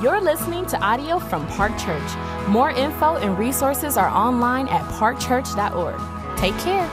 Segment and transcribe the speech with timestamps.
[0.00, 2.48] You're listening to audio from Park Church.
[2.48, 6.38] More info and resources are online at parkchurch.org.
[6.38, 6.88] Take care.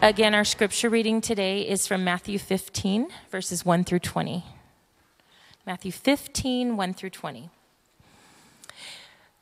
[0.00, 4.42] Again, our scripture reading today is from Matthew 15, verses 1 through 20.
[5.66, 7.50] Matthew 15, 1 through 20.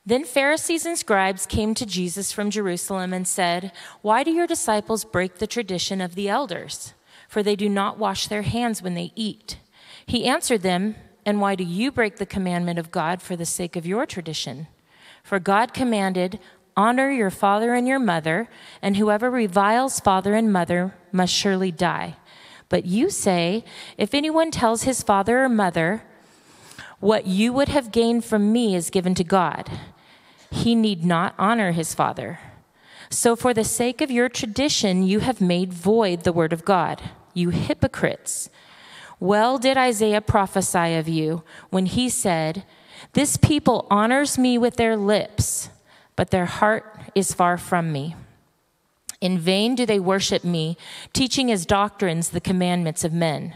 [0.09, 5.05] Then Pharisees and scribes came to Jesus from Jerusalem and said, Why do your disciples
[5.05, 6.95] break the tradition of the elders?
[7.27, 9.59] For they do not wash their hands when they eat.
[10.07, 10.95] He answered them,
[11.27, 14.65] And why do you break the commandment of God for the sake of your tradition?
[15.21, 16.39] For God commanded,
[16.75, 18.49] Honor your father and your mother,
[18.81, 22.15] and whoever reviles father and mother must surely die.
[22.67, 23.63] But you say,
[23.95, 26.01] If anyone tells his father or mother,
[26.99, 29.69] What you would have gained from me is given to God,
[30.51, 32.39] he need not honor his father.
[33.09, 37.01] So, for the sake of your tradition, you have made void the word of God,
[37.33, 38.49] you hypocrites.
[39.19, 42.63] Well did Isaiah prophesy of you when he said,
[43.13, 45.69] This people honors me with their lips
[46.19, 48.13] but their heart is far from me.
[49.21, 50.75] In vain do they worship me,
[51.13, 53.55] teaching as doctrines the commandments of men.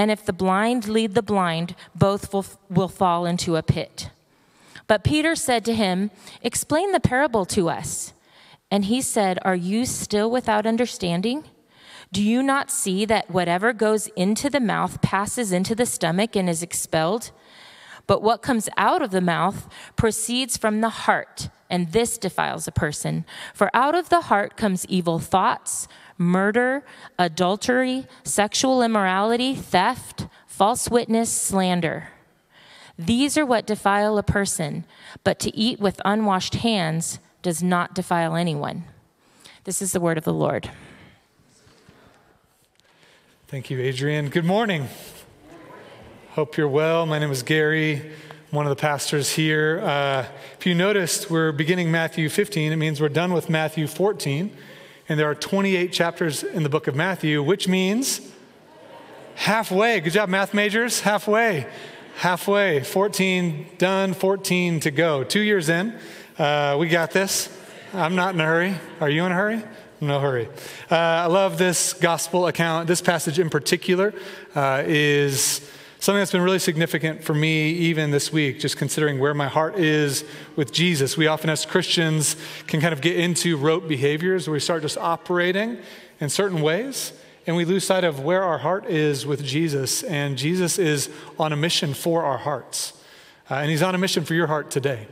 [0.00, 4.08] And if the blind lead the blind, both will, will fall into a pit.
[4.86, 8.14] But Peter said to him, Explain the parable to us.
[8.70, 11.44] And he said, Are you still without understanding?
[12.12, 16.48] Do you not see that whatever goes into the mouth passes into the stomach and
[16.48, 17.30] is expelled?
[18.06, 22.72] But what comes out of the mouth proceeds from the heart, and this defiles a
[22.72, 23.26] person.
[23.52, 25.86] For out of the heart comes evil thoughts,
[26.20, 26.84] murder,
[27.18, 32.10] adultery, sexual immorality, theft, false witness, slander.
[32.98, 34.84] These are what defile a person,
[35.24, 38.84] but to eat with unwashed hands does not defile anyone.
[39.64, 40.70] This is the word of the Lord.
[43.48, 44.28] Thank you, Adrian.
[44.28, 44.88] Good morning.
[46.32, 47.06] Hope you're well.
[47.06, 48.12] My name is Gary.
[48.50, 49.80] One of the pastors here.
[49.82, 50.26] Uh,
[50.58, 52.72] if you noticed, we're beginning Matthew 15.
[52.72, 54.54] It means we're done with Matthew 14.
[55.10, 58.20] And there are 28 chapters in the book of Matthew, which means
[59.34, 59.98] halfway.
[59.98, 61.00] Good job, math majors.
[61.00, 61.66] Halfway.
[62.18, 62.84] Halfway.
[62.84, 65.24] 14 done, 14 to go.
[65.24, 65.98] Two years in.
[66.38, 67.48] Uh, we got this.
[67.92, 68.76] I'm not in a hurry.
[69.00, 69.64] Are you in a hurry?
[70.00, 70.46] No hurry.
[70.88, 72.86] Uh, I love this gospel account.
[72.86, 74.14] This passage in particular
[74.54, 75.68] uh, is
[76.00, 79.78] Something that's been really significant for me even this week, just considering where my heart
[79.78, 80.24] is
[80.56, 81.14] with Jesus.
[81.14, 84.96] We often, as Christians, can kind of get into rote behaviors where we start just
[84.96, 85.76] operating
[86.18, 87.12] in certain ways
[87.46, 90.02] and we lose sight of where our heart is with Jesus.
[90.02, 92.94] And Jesus is on a mission for our hearts.
[93.50, 95.06] Uh, and he's on a mission for your heart today.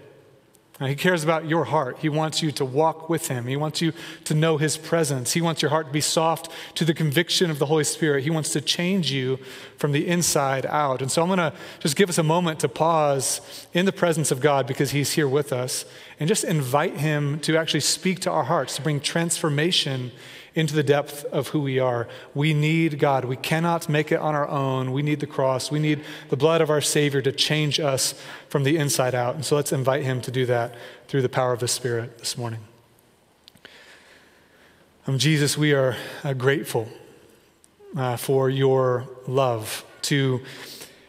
[0.87, 1.99] He cares about your heart.
[1.99, 3.49] He wants you to walk with Him.
[3.49, 3.93] He wants you
[4.25, 5.33] to know His presence.
[5.33, 8.23] He wants your heart to be soft to the conviction of the Holy Spirit.
[8.23, 9.39] He wants to change you
[9.77, 11.03] from the inside out.
[11.03, 14.31] And so I'm going to just give us a moment to pause in the presence
[14.31, 15.85] of God because He's here with us
[16.21, 20.13] and just invite Him to actually speak to our hearts, to bring transformation
[20.59, 22.09] into the depth of who we are.
[22.35, 23.25] We need God.
[23.25, 24.91] We cannot make it on our own.
[24.91, 25.71] We need the cross.
[25.71, 29.37] We need the blood of our Savior to change us from the inside out.
[29.37, 30.75] And so let's invite Him to do that
[31.07, 32.59] through the power of the Spirit this morning.
[35.07, 36.89] Um, Jesus, we are uh, grateful
[37.97, 40.41] uh, for your love to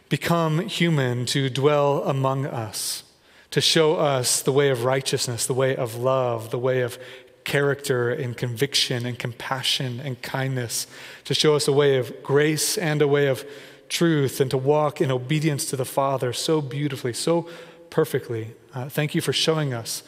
[0.08, 3.02] become human, to dwell among us,
[3.50, 7.00] to show us the way of righteousness, the way of love, the way of
[7.44, 10.86] character and conviction and compassion and kindness,
[11.24, 13.44] to show us a way of grace and a way of
[13.88, 17.48] truth, and to walk in obedience to the Father so beautifully, so
[17.90, 18.54] perfectly.
[18.72, 20.02] Uh, thank you for showing us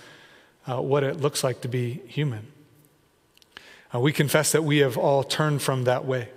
[0.68, 2.46] uh, what it looks like to be human.
[3.92, 6.28] Uh, we confess that we have all turned from that way.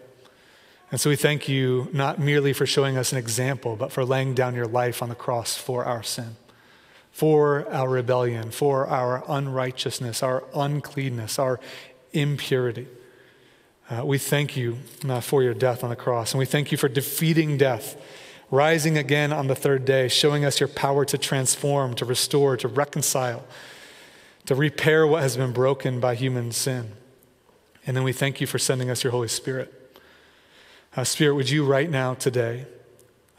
[0.91, 4.33] And so we thank you not merely for showing us an example, but for laying
[4.33, 6.35] down your life on the cross for our sin
[7.15, 11.61] for our rebellion, for our unrighteousness, our uncleanness, our
[12.11, 12.85] impurity.
[13.89, 14.77] Uh, we thank you
[15.07, 17.95] uh, for your death on the cross, and we thank you for defeating death,
[18.51, 22.67] rising again on the third day, showing us your power to transform, to restore, to
[22.67, 23.45] reconcile,
[24.45, 26.91] to repair what has been broken by human sin.
[27.87, 30.01] And then we thank you for sending us your Holy Spirit.
[30.97, 32.65] Uh, Spirit, would you right now, today,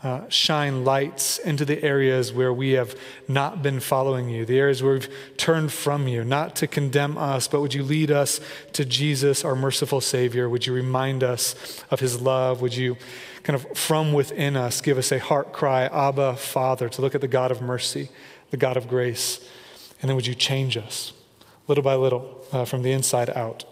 [0.07, 2.95] uh, shine lights into the areas where we have
[3.27, 7.49] not been following you, the areas where we've turned from you, not to condemn us,
[7.49, 8.41] but would you lead us
[8.73, 10.49] to Jesus, our merciful Savior?
[10.49, 12.61] Would you remind us of his love?
[12.61, 12.97] Would you
[13.43, 17.21] kind of from within us give us a heart cry, Abba, Father, to look at
[17.21, 18.09] the God of mercy,
[18.51, 19.41] the God of grace?
[20.01, 21.15] And then would you change us
[21.67, 23.65] little by little uh, from the inside out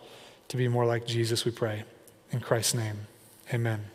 [0.49, 1.85] to be more like Jesus, we pray.
[2.33, 3.07] In Christ's name,
[3.53, 3.94] amen.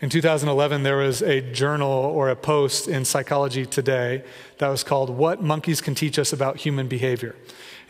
[0.00, 4.22] In 2011, there was a journal or a post in Psychology Today
[4.58, 7.34] that was called What Monkeys Can Teach Us About Human Behavior.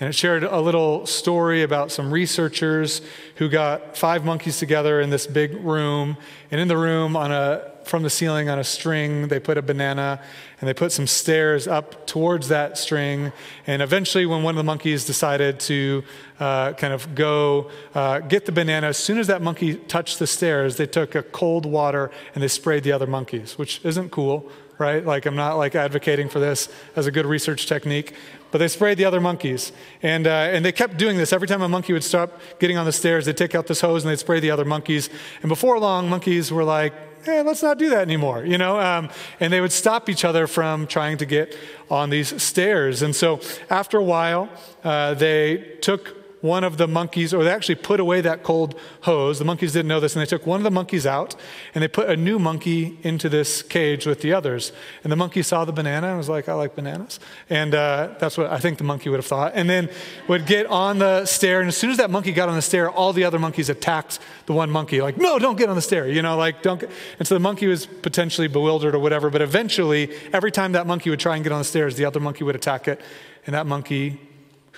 [0.00, 3.02] And it shared a little story about some researchers
[3.36, 6.16] who got five monkeys together in this big room.
[6.52, 9.62] And in the room, on a, from the ceiling on a string, they put a
[9.62, 10.22] banana
[10.60, 13.32] and they put some stairs up towards that string.
[13.66, 16.04] And eventually, when one of the monkeys decided to
[16.38, 20.28] uh, kind of go uh, get the banana, as soon as that monkey touched the
[20.28, 24.48] stairs, they took a cold water and they sprayed the other monkeys, which isn't cool
[24.78, 25.04] right?
[25.04, 28.14] Like, I'm not like advocating for this as a good research technique,
[28.50, 29.72] but they sprayed the other monkeys.
[30.02, 31.32] And, uh, and they kept doing this.
[31.32, 34.04] Every time a monkey would stop getting on the stairs, they'd take out this hose
[34.04, 35.10] and they'd spray the other monkeys.
[35.42, 36.92] And before long, monkeys were like,
[37.24, 38.80] hey, let's not do that anymore, you know?
[38.80, 39.10] Um,
[39.40, 41.56] and they would stop each other from trying to get
[41.90, 43.02] on these stairs.
[43.02, 44.48] And so after a while,
[44.84, 49.38] uh, they took one of the monkeys, or they actually put away that cold hose.
[49.38, 51.34] The monkeys didn't know this, and they took one of the monkeys out
[51.74, 54.72] and they put a new monkey into this cage with the others.
[55.02, 57.18] And the monkey saw the banana and was like, I like bananas.
[57.50, 59.52] And uh, that's what I think the monkey would have thought.
[59.54, 59.90] And then
[60.28, 62.90] would get on the stair, and as soon as that monkey got on the stair,
[62.90, 66.08] all the other monkeys attacked the one monkey, like, no, don't get on the stair,
[66.08, 66.80] you know, like, don't.
[66.80, 66.90] Get.
[67.18, 71.10] And so the monkey was potentially bewildered or whatever, but eventually, every time that monkey
[71.10, 73.00] would try and get on the stairs, the other monkey would attack it,
[73.46, 74.20] and that monkey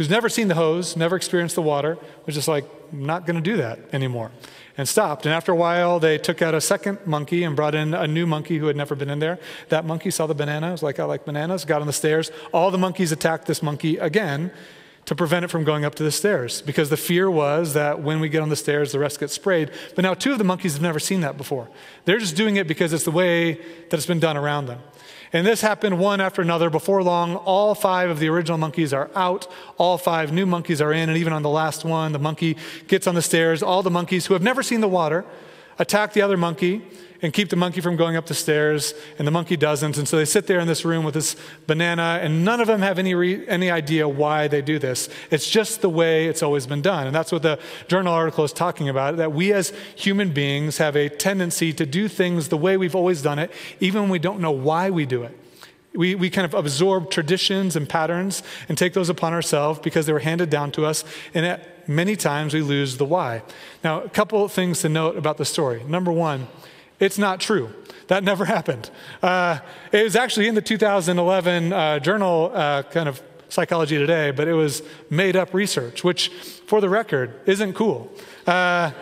[0.00, 3.36] who's never seen the hose, never experienced the water, was just like, I'm not going
[3.36, 4.30] to do that anymore,
[4.78, 5.26] and stopped.
[5.26, 8.26] And after a while, they took out a second monkey and brought in a new
[8.26, 9.38] monkey who had never been in there.
[9.68, 12.30] That monkey saw the banana, was like, I like bananas, got on the stairs.
[12.50, 14.52] All the monkeys attacked this monkey again
[15.10, 18.20] to prevent it from going up to the stairs because the fear was that when
[18.20, 19.68] we get on the stairs, the rest get sprayed.
[19.96, 21.68] But now two of the monkeys have never seen that before.
[22.04, 24.78] They're just doing it because it's the way that it's been done around them.
[25.32, 26.70] And this happened one after another.
[26.70, 29.48] Before long, all five of the original monkeys are out.
[29.78, 31.08] All five new monkeys are in.
[31.08, 33.64] And even on the last one, the monkey gets on the stairs.
[33.64, 35.24] All the monkeys who have never seen the water
[35.80, 36.82] attack the other monkey
[37.22, 39.98] and keep the monkey from going up the stairs, and the monkey doesn't.
[39.98, 41.36] And so they sit there in this room with this
[41.66, 45.08] banana, and none of them have any, re- any idea why they do this.
[45.30, 47.06] It's just the way it's always been done.
[47.06, 47.58] And that's what the
[47.88, 52.08] journal article is talking about that we as human beings have a tendency to do
[52.08, 55.22] things the way we've always done it, even when we don't know why we do
[55.22, 55.36] it.
[55.92, 60.12] We, we kind of absorb traditions and patterns and take those upon ourselves because they
[60.12, 63.42] were handed down to us, and at many times we lose the why.
[63.82, 65.82] Now, a couple of things to note about the story.
[65.82, 66.46] Number one,
[67.00, 67.72] it's not true.
[68.10, 68.90] That never happened.
[69.22, 69.58] Uh,
[69.90, 74.52] it was actually in the 2011 uh, journal, uh, kind of Psychology Today, but it
[74.52, 76.28] was made up research, which,
[76.66, 78.08] for the record, isn't cool.
[78.46, 78.92] Uh,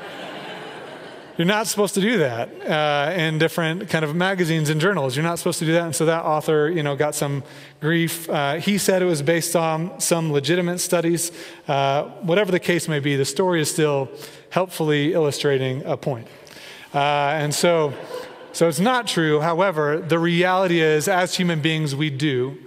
[1.36, 5.16] you're not supposed to do that uh, in different kind of magazines and journals.
[5.16, 5.84] You're not supposed to do that.
[5.84, 7.42] And so that author, you know, got some
[7.80, 8.28] grief.
[8.30, 11.30] Uh, he said it was based on some legitimate studies.
[11.66, 14.08] whatever the case may be, the story is still
[14.50, 16.26] helpfully illustrating a point.
[16.94, 17.92] Uh, and so,
[18.52, 19.40] so it's not true.
[19.40, 22.58] However, the reality is, as human beings, we do.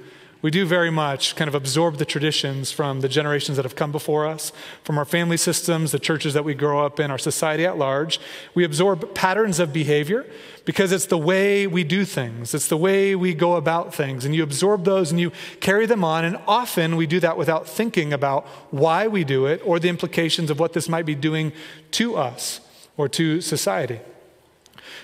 [0.41, 3.91] We do very much kind of absorb the traditions from the generations that have come
[3.91, 4.51] before us,
[4.83, 8.19] from our family systems, the churches that we grow up in, our society at large.
[8.55, 10.25] We absorb patterns of behavior
[10.65, 14.25] because it's the way we do things, it's the way we go about things.
[14.25, 16.25] And you absorb those and you carry them on.
[16.25, 20.49] And often we do that without thinking about why we do it or the implications
[20.49, 21.53] of what this might be doing
[21.91, 22.61] to us
[22.97, 23.99] or to society.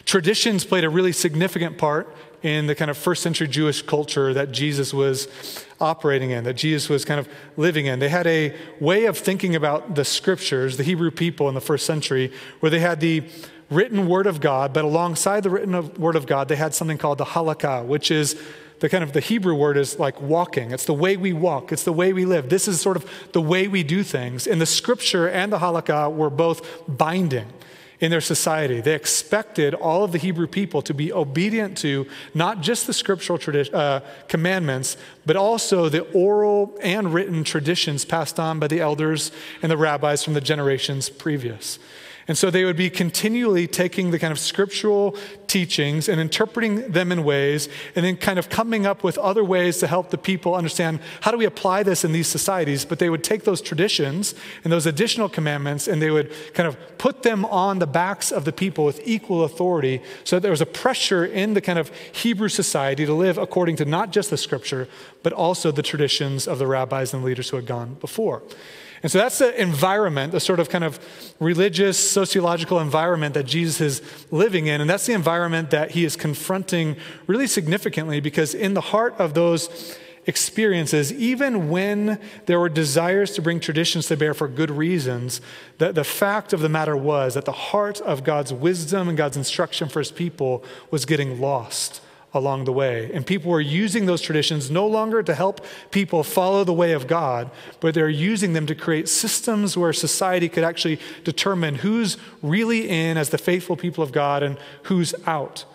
[0.08, 2.08] Traditions played a really significant part
[2.42, 5.28] in the kind of first century Jewish culture that Jesus was
[5.82, 8.00] operating in, that Jesus was kind of living in.
[8.00, 11.86] They had a way of thinking about the scriptures, the Hebrew people in the first
[11.86, 13.22] century, where they had the
[13.70, 17.18] written word of God, but alongside the written word of God, they had something called
[17.18, 18.42] the halakha, which is
[18.80, 20.72] the kind of the Hebrew word is like walking.
[20.72, 21.74] It's the way we walk.
[21.74, 22.48] It's the way we live.
[22.48, 24.48] This is sort of the way we do things.
[24.48, 27.48] And the scripture and the halakha were both binding
[28.00, 28.80] in their society.
[28.80, 33.40] They expected all of the Hebrew people to be obedient to not just the scriptural
[33.40, 39.32] tradi- uh, commandments, but also the oral and written traditions passed on by the elders
[39.62, 41.80] and the rabbis from the generations previous.
[42.28, 45.16] And so they would be continually taking the kind of scriptural
[45.48, 49.78] teachings and interpreting them in ways, and then kind of coming up with other ways
[49.78, 52.84] to help the people understand how do we apply this in these societies.
[52.84, 56.78] But they would take those traditions and those additional commandments and they would kind of
[56.98, 60.62] put them on the backs of the people with equal authority so that there was
[60.62, 64.38] a pressure in the kind of Hebrew society to live according to not just the
[64.38, 64.90] scripture,
[65.24, 68.44] but also the traditions of the rabbis and leaders who had gone before.
[69.04, 71.00] And so that's the environment, the sort of kind of
[71.40, 74.82] religious, sociological environment that Jesus is living in.
[74.82, 79.34] And that's the environment that he is confronting really significantly because in the heart of
[79.34, 85.42] those experiences, even when there were desires to bring traditions to bear for good reasons,
[85.78, 89.38] the, the fact of the matter was that the heart of God's wisdom and God's
[89.38, 92.02] instruction for his people was getting lost
[92.38, 93.12] along the way.
[93.14, 97.08] And people were using those traditions no longer to help people follow the way of
[97.08, 102.88] God, but they're using them to create systems where society could actually determine who's really
[102.90, 105.66] in as the faithful people of God and who's out.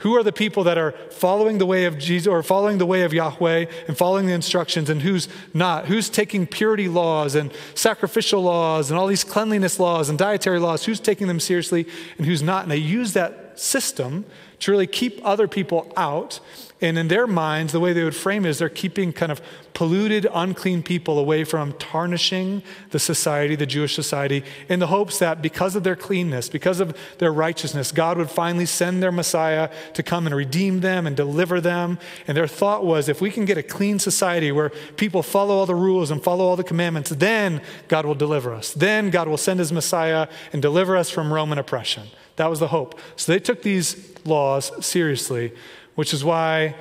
[0.00, 3.02] Who are the people that are following the way of Jesus or following the way
[3.02, 5.86] of Yahweh and following the instructions and who's not?
[5.86, 10.86] Who's taking purity laws and sacrificial laws and all these cleanliness laws and dietary laws?
[10.86, 11.86] Who's taking them seriously
[12.16, 12.62] and who's not?
[12.62, 14.24] And they use that system
[14.60, 16.40] to really keep other people out.
[16.82, 19.42] And in their minds, the way they would frame it is they're keeping kind of
[19.74, 25.42] polluted, unclean people away from tarnishing the society, the Jewish society, in the hopes that
[25.42, 30.02] because of their cleanness, because of their righteousness, God would finally send their Messiah to
[30.02, 31.98] come and redeem them and deliver them.
[32.26, 35.66] And their thought was if we can get a clean society where people follow all
[35.66, 38.72] the rules and follow all the commandments, then God will deliver us.
[38.72, 42.08] Then God will send his Messiah and deliver us from Roman oppression.
[42.40, 42.98] That was the hope.
[43.16, 45.52] So they took these laws seriously,
[45.94, 46.74] which is why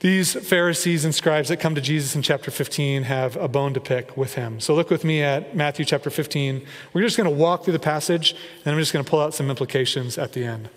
[0.00, 3.80] these Pharisees and scribes that come to Jesus in chapter 15 have a bone to
[3.80, 4.60] pick with him.
[4.60, 6.64] So look with me at Matthew chapter 15.
[6.94, 9.34] We're just going to walk through the passage, and I'm just going to pull out
[9.34, 10.70] some implications at the end.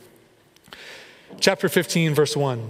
[1.39, 2.69] Chapter 15, verse 1.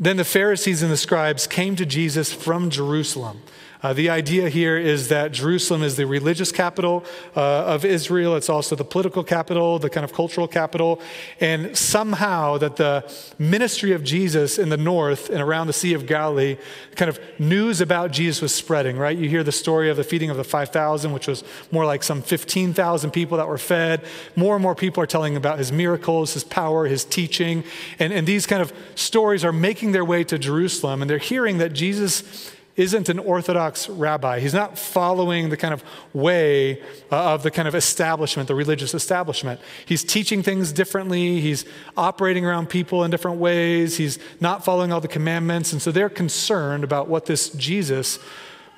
[0.00, 3.42] Then the Pharisees and the scribes came to Jesus from Jerusalem.
[3.82, 8.36] Uh, the idea here is that Jerusalem is the religious capital uh, of Israel.
[8.36, 11.00] It's also the political capital, the kind of cultural capital.
[11.40, 16.06] And somehow that the ministry of Jesus in the north and around the Sea of
[16.06, 16.58] Galilee,
[16.96, 19.16] kind of news about Jesus was spreading, right?
[19.16, 22.20] You hear the story of the feeding of the 5,000, which was more like some
[22.20, 24.04] 15,000 people that were fed.
[24.36, 27.64] More and more people are telling about his miracles, his power, his teaching.
[27.98, 31.00] And, and these kind of stories are making their way to Jerusalem.
[31.00, 34.40] And they're hearing that Jesus isn't an Orthodox rabbi.
[34.40, 38.94] He's not following the kind of way uh, of the kind of establishment, the religious
[38.94, 39.60] establishment.
[39.84, 41.40] He's teaching things differently.
[41.40, 41.64] He's
[41.96, 43.96] operating around people in different ways.
[43.96, 45.72] He's not following all the commandments.
[45.72, 48.18] And so they're concerned about what this Jesus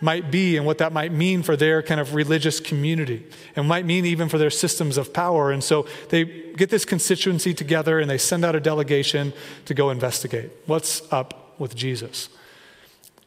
[0.01, 3.87] might be and what that might mean for their kind of religious community and might
[3.87, 5.53] mean even for their systems of power.
[5.53, 9.33] And so they get this constituency together and they send out a delegation
[9.67, 12.29] to go investigate what's up with Jesus.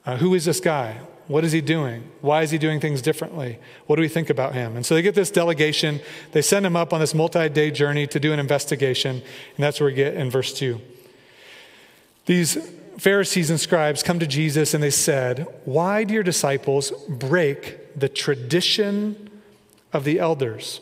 [0.06, 1.00] Uh, who is this guy?
[1.28, 2.10] What is he doing?
[2.22, 3.58] Why is he doing things differently?
[3.88, 4.76] What do we think about him?
[4.76, 6.00] And so they get this delegation.
[6.34, 9.18] They send him up on this multi day journey to do an investigation.
[9.18, 10.80] And that's where we get in verse 2.
[12.28, 12.58] These
[13.00, 18.10] Pharisees and scribes come to Jesus and they said, Why do your disciples break the
[18.10, 19.42] tradition
[19.92, 20.82] of the elders?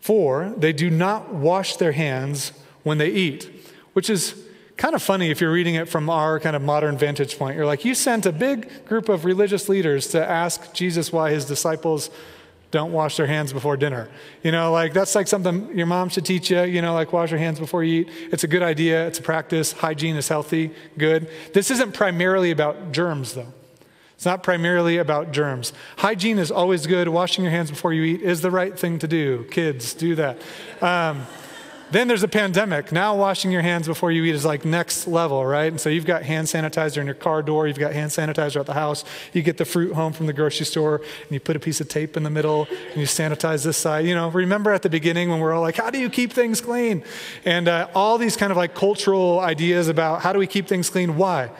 [0.00, 3.50] For they do not wash their hands when they eat,
[3.94, 4.43] which is
[4.76, 7.56] kind of funny if you're reading it from our kind of modern vantage point.
[7.56, 11.44] You're like, you sent a big group of religious leaders to ask Jesus why his
[11.44, 12.10] disciples
[12.70, 14.08] don't wash their hands before dinner.
[14.42, 17.30] You know, like that's like something your mom should teach you, you know, like wash
[17.30, 18.10] your hands before you eat.
[18.32, 19.70] It's a good idea, it's a practice.
[19.70, 21.30] Hygiene is healthy, good.
[21.52, 23.52] This isn't primarily about germs, though.
[24.16, 25.72] It's not primarily about germs.
[25.98, 27.08] Hygiene is always good.
[27.08, 29.44] Washing your hands before you eat is the right thing to do.
[29.52, 30.38] Kids, do that.
[30.80, 31.26] Um,
[31.90, 32.92] then there's a pandemic.
[32.92, 35.70] Now washing your hands before you eat is like next level, right?
[35.70, 38.66] And so you've got hand sanitizer in your car door, you've got hand sanitizer at
[38.66, 39.04] the house.
[39.32, 41.88] You get the fruit home from the grocery store and you put a piece of
[41.88, 44.06] tape in the middle and you sanitize this side.
[44.06, 46.60] You know, remember at the beginning when we're all like, how do you keep things
[46.60, 47.04] clean?
[47.44, 50.90] And uh, all these kind of like cultural ideas about how do we keep things
[50.90, 51.16] clean?
[51.16, 51.50] Why?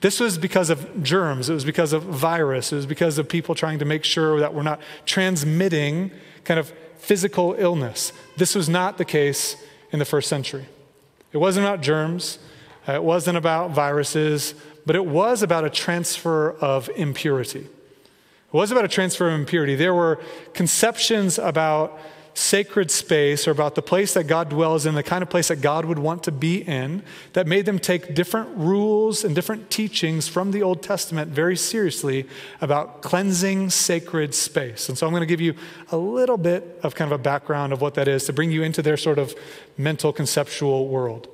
[0.00, 1.48] This was because of germs.
[1.48, 2.72] It was because of virus.
[2.72, 6.12] It was because of people trying to make sure that we're not transmitting
[6.44, 8.12] kind of physical illness.
[8.38, 9.56] This was not the case
[9.90, 10.66] in the first century.
[11.32, 12.38] It wasn't about germs,
[12.88, 14.54] uh, it wasn't about viruses,
[14.86, 17.60] but it was about a transfer of impurity.
[17.60, 19.74] It was about a transfer of impurity.
[19.74, 20.20] There were
[20.54, 21.98] conceptions about
[22.38, 25.60] sacred space or about the place that God dwells in, the kind of place that
[25.60, 27.02] God would want to be in,
[27.32, 32.28] that made them take different rules and different teachings from the Old Testament very seriously
[32.60, 34.88] about cleansing sacred space.
[34.88, 35.54] And so I'm going to give you
[35.90, 38.62] a little bit of kind of a background of what that is to bring you
[38.62, 39.34] into their sort of
[39.76, 41.26] mental conceptual world.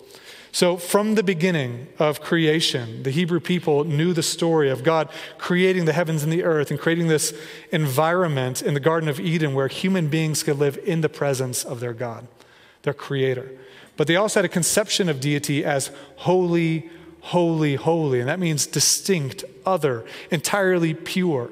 [0.54, 5.84] So, from the beginning of creation, the Hebrew people knew the story of God creating
[5.84, 7.34] the heavens and the earth and creating this
[7.72, 11.80] environment in the Garden of Eden where human beings could live in the presence of
[11.80, 12.28] their God,
[12.82, 13.50] their creator.
[13.96, 16.88] But they also had a conception of deity as holy,
[17.22, 18.20] holy, holy.
[18.20, 21.50] And that means distinct, other, entirely pure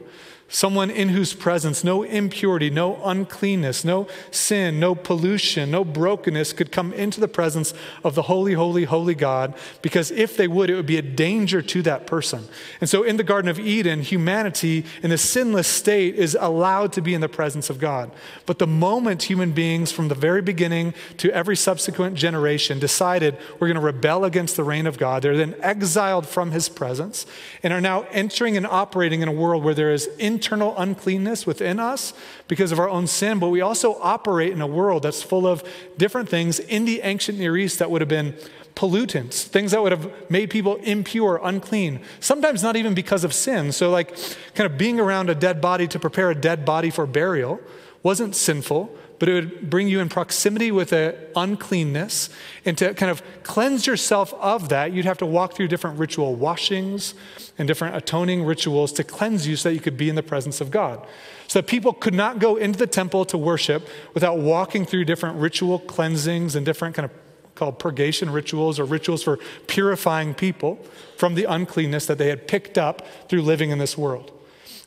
[0.53, 6.71] someone in whose presence no impurity, no uncleanness, no sin, no pollution, no brokenness could
[6.71, 7.73] come into the presence
[8.05, 11.63] of the holy, holy, holy God, because if they would, it would be a danger
[11.63, 12.45] to that person.
[12.83, 17.01] And so in the Garden of Eden, humanity in a sinless state is allowed to
[17.01, 18.11] be in the presence of God.
[18.45, 23.69] But the moment human beings, from the very beginning to every subsequent generation, decided we're
[23.69, 27.25] going to rebel against the reign of God, they're then exiled from his presence
[27.63, 30.11] and are now entering and operating in a world where there is
[30.43, 32.13] internal uncleanness within us
[32.49, 35.63] because of our own sin, but we also operate in a world that's full of
[35.97, 38.35] different things in the ancient Near East that would have been
[38.75, 43.71] pollutants, things that would have made people impure, unclean, sometimes not even because of sin.
[43.71, 44.17] So, like,
[44.57, 47.61] kind of being around a dead body to prepare a dead body for burial
[48.03, 52.29] wasn't sinful, but it would bring you in proximity with an uncleanness.
[52.65, 56.35] And to kind of cleanse yourself of that, you'd have to walk through different ritual
[56.35, 57.15] washings
[57.57, 60.61] and different atoning rituals to cleanse you so that you could be in the presence
[60.61, 61.07] of God.
[61.47, 65.39] So that people could not go into the temple to worship without walking through different
[65.39, 67.13] ritual cleansings and different kind of
[67.55, 70.85] called purgation rituals or rituals for purifying people
[71.17, 74.33] from the uncleanness that they had picked up through living in this world.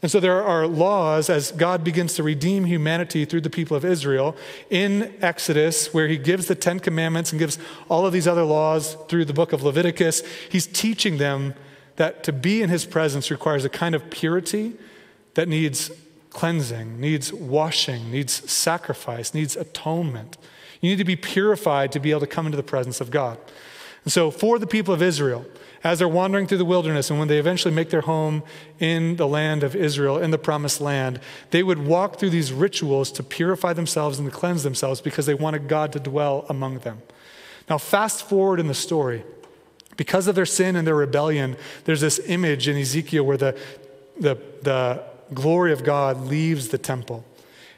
[0.05, 3.83] And so there are laws as God begins to redeem humanity through the people of
[3.83, 4.35] Israel
[4.69, 7.57] in Exodus, where he gives the Ten Commandments and gives
[7.89, 10.21] all of these other laws through the book of Leviticus.
[10.47, 11.55] He's teaching them
[11.95, 14.73] that to be in his presence requires a kind of purity
[15.33, 15.89] that needs
[16.29, 20.37] cleansing, needs washing, needs sacrifice, needs atonement.
[20.81, 23.39] You need to be purified to be able to come into the presence of God.
[24.03, 25.47] And so, for the people of Israel,
[25.85, 28.41] as they're wandering through the wilderness and when they eventually make their home
[28.79, 31.19] in the land of Israel, in the promised land,
[31.51, 35.35] they would walk through these rituals to purify themselves and to cleanse themselves because they
[35.35, 37.03] wanted God to dwell among them.
[37.69, 39.23] Now, fast forward in the story.
[39.95, 43.57] Because of their sin and their rebellion, there's this image in Ezekiel where the,
[44.19, 45.03] the, the
[45.35, 47.23] glory of God leaves the temple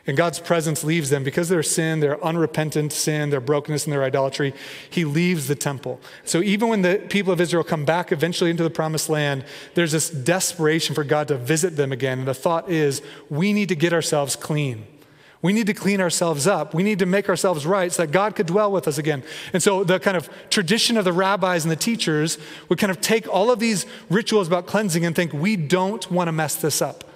[0.08, 4.04] and God's presence leaves them because their sin, their unrepentant sin, their brokenness, and their
[4.04, 4.54] idolatry.
[4.90, 6.00] He leaves the temple.
[6.24, 9.44] So even when the people of Israel come back eventually into the promised land,
[9.76, 12.20] there's this desperation for God to visit them again.
[12.20, 14.88] And the thought is, we need to get ourselves clean.
[15.42, 16.74] We need to clean ourselves up.
[16.74, 19.24] We need to make ourselves right so that God could dwell with us again.
[19.54, 22.40] And so, the kind of tradition of the rabbis and the teachers
[22.70, 26.28] would kind of take all of these rituals about cleansing and think, we don't want
[26.28, 27.07] to mess this up.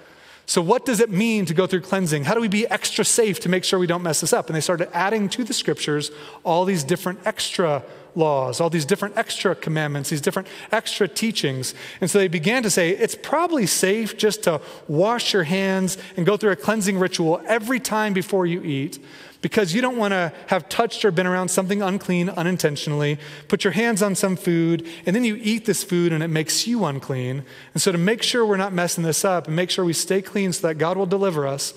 [0.46, 2.26] So, what does it mean to go through cleansing?
[2.26, 4.48] How do we be extra safe to make sure we don't mess this up?
[4.48, 6.12] And they started adding to the scriptures
[6.44, 7.84] all these different extra
[8.16, 11.74] laws, all these different extra commandments, these different extra teachings.
[12.02, 16.26] And so they began to say it's probably safe just to wash your hands and
[16.26, 19.00] go through a cleansing ritual every time before you eat
[19.42, 23.74] because you don't want to have touched or been around something unclean unintentionally, put your
[23.74, 27.44] hands on some food, and then you eat this food and it makes you unclean.
[27.74, 30.22] And so, to make sure we're not messing this up and make sure we stay
[30.22, 31.74] clean so that God will deliver us,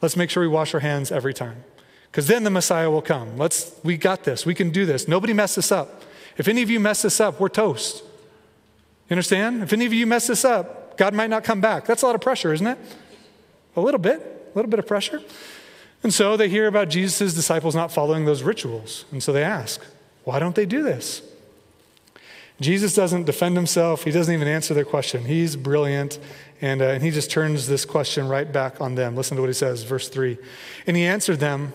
[0.00, 1.64] let's make sure we wash our hands every time.
[2.10, 3.36] Because then the Messiah will come.
[3.36, 4.46] Let's, we got this.
[4.46, 5.08] We can do this.
[5.08, 6.04] Nobody mess this up.
[6.36, 8.04] If any of you mess this up, we're toast.
[9.08, 9.64] You understand?
[9.64, 11.86] If any of you mess this up, God might not come back.
[11.86, 12.78] That's a lot of pressure, isn't it?
[13.74, 15.20] A little bit, a little bit of pressure.
[16.04, 19.06] And so they hear about Jesus' disciples not following those rituals.
[19.10, 19.82] And so they ask,
[20.24, 21.22] why don't they do this?
[22.60, 24.04] Jesus doesn't defend himself.
[24.04, 25.24] He doesn't even answer their question.
[25.24, 26.18] He's brilliant.
[26.60, 29.16] And, uh, and he just turns this question right back on them.
[29.16, 30.38] Listen to what he says, verse 3.
[30.86, 31.72] And he answered them,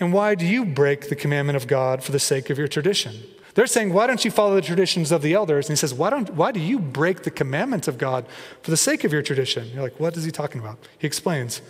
[0.00, 3.22] And why do you break the commandment of God for the sake of your tradition?
[3.54, 5.68] They're saying, Why don't you follow the traditions of the elders?
[5.68, 8.26] And he says, Why, don't, why do you break the commandment of God
[8.62, 9.70] for the sake of your tradition?
[9.72, 10.78] You're like, What is he talking about?
[10.98, 11.62] He explains.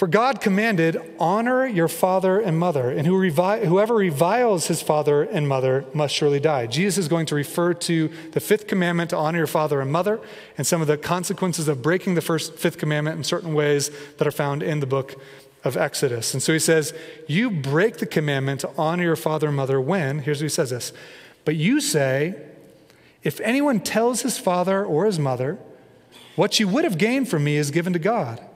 [0.00, 5.84] For God commanded, Honor your father and mother, and whoever reviles his father and mother
[5.92, 6.66] must surely die.
[6.68, 10.18] Jesus is going to refer to the fifth commandment to honor your father and mother,
[10.56, 14.26] and some of the consequences of breaking the first fifth commandment in certain ways that
[14.26, 15.20] are found in the book
[15.64, 16.32] of Exodus.
[16.32, 16.94] And so he says,
[17.26, 20.70] You break the commandment to honor your father and mother when, here's what he says
[20.70, 20.94] this,
[21.44, 22.36] but you say,
[23.22, 25.58] If anyone tells his father or his mother,
[26.36, 28.46] What you would have gained from me is given to God.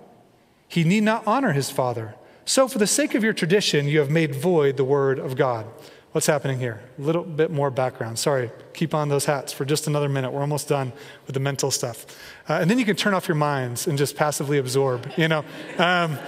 [0.68, 2.14] He need not honor his father,
[2.46, 5.66] So, for the sake of your tradition, you have made void the word of God.
[6.12, 6.80] What's happening here?
[6.98, 8.18] A little bit more background.
[8.18, 10.30] Sorry, keep on those hats for just another minute.
[10.30, 10.92] We're almost done
[11.26, 12.06] with the mental stuff.
[12.48, 15.44] Uh, and then you can turn off your minds and just passively absorb, you know?
[15.78, 16.18] Um,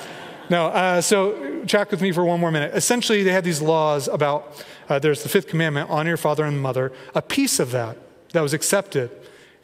[0.49, 2.75] no, uh, so track with me for one more minute.
[2.75, 6.61] Essentially, they had these laws about uh, there's the fifth commandment honor your father and
[6.61, 6.93] mother.
[7.15, 7.97] A piece of that
[8.33, 9.11] that was accepted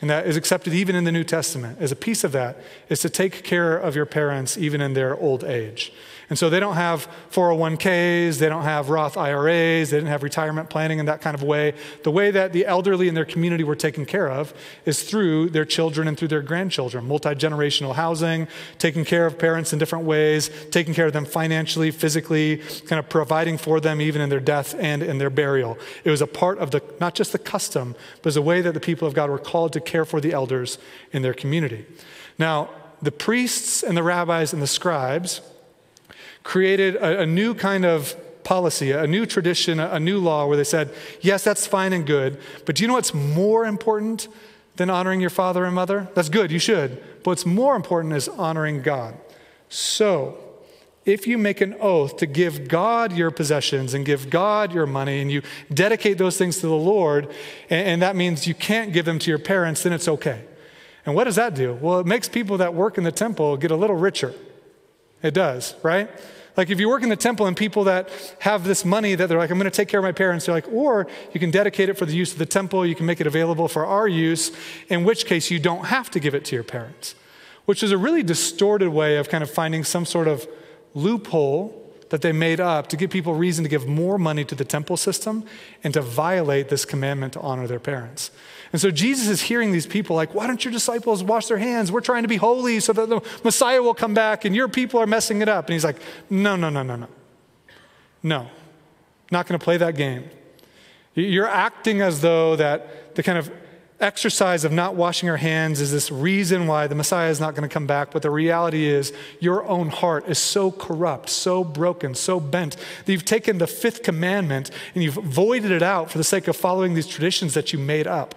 [0.03, 3.01] and that is accepted even in the New Testament, as a piece of that, is
[3.01, 5.93] to take care of your parents even in their old age.
[6.33, 10.71] And so they don't have 401ks, they don't have Roth IRAs, they didn't have retirement
[10.71, 11.75] planning in that kind of way.
[12.05, 14.55] The way that the elderly in their community were taken care of
[14.87, 17.07] is through their children and through their grandchildren.
[17.07, 21.91] Multi generational housing, taking care of parents in different ways, taking care of them financially,
[21.91, 25.77] physically, kind of providing for them even in their death and in their burial.
[26.03, 28.63] It was a part of the, not just the custom, but it was a way
[28.63, 30.79] that the people of God were called to care for the elders
[31.13, 31.85] in their community.
[32.39, 32.71] Now,
[33.03, 35.43] the priests and the rabbis and the scribes,
[36.43, 40.65] created a, a new kind of policy, a new tradition, a, new law where they
[40.65, 44.29] said, yes, that's fine and good, but do you know what's more important
[44.77, 46.09] than honoring your father and mother?
[46.15, 47.03] That's good, you should.
[47.23, 49.15] But what's more important is honoring God.
[49.69, 50.39] So,
[51.05, 55.21] if you make an oath to give God your possessions and give God your money
[55.21, 57.27] and you dedicate those things to the Lord,
[57.69, 60.45] and, and, that means you can't give them to your parents, then it's okay.
[61.05, 61.77] And what does that do?
[61.81, 64.33] Well, it makes people that work in the temple get a little richer.
[65.23, 66.11] It does, right?
[66.57, 69.39] Like if you work in the temple and people that have this money that they're
[69.39, 71.89] like, I'm going to take care of my parents, they're like, or you can dedicate
[71.89, 74.53] it for the use of the temple, you can make it available for our use,
[74.89, 77.15] in which case you don't have to give it to your parents,
[77.65, 80.47] which is a really distorted way of kind of finding some sort of
[80.95, 81.82] loophole
[82.13, 84.99] that they made up to give people reason to give more money to the temple
[84.99, 85.43] system
[85.83, 88.31] and to violate this commandment to honor their parents.
[88.71, 91.91] And so Jesus is hearing these people like, why don't your disciples wash their hands?
[91.91, 95.01] We're trying to be holy so that the Messiah will come back and your people
[95.01, 95.69] are messing it up.
[95.69, 95.97] And he's like,
[96.29, 97.09] no, no, no, no, no.
[98.23, 98.47] No,
[99.31, 100.29] not going to play that game.
[101.15, 103.51] You're acting as though that the kind of
[104.03, 107.69] exercise of not washing our hands is this reason why the Messiah is not going
[107.69, 108.11] to come back.
[108.11, 113.13] But the reality is, your own heart is so corrupt, so broken, so bent that
[113.13, 116.95] you've taken the fifth commandment and you've voided it out for the sake of following
[116.95, 118.35] these traditions that you made up.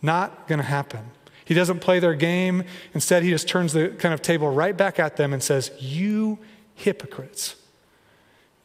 [0.00, 1.10] Not going to happen.
[1.44, 2.64] He doesn't play their game.
[2.92, 6.38] Instead, he just turns the kind of table right back at them and says, You
[6.74, 7.56] hypocrites.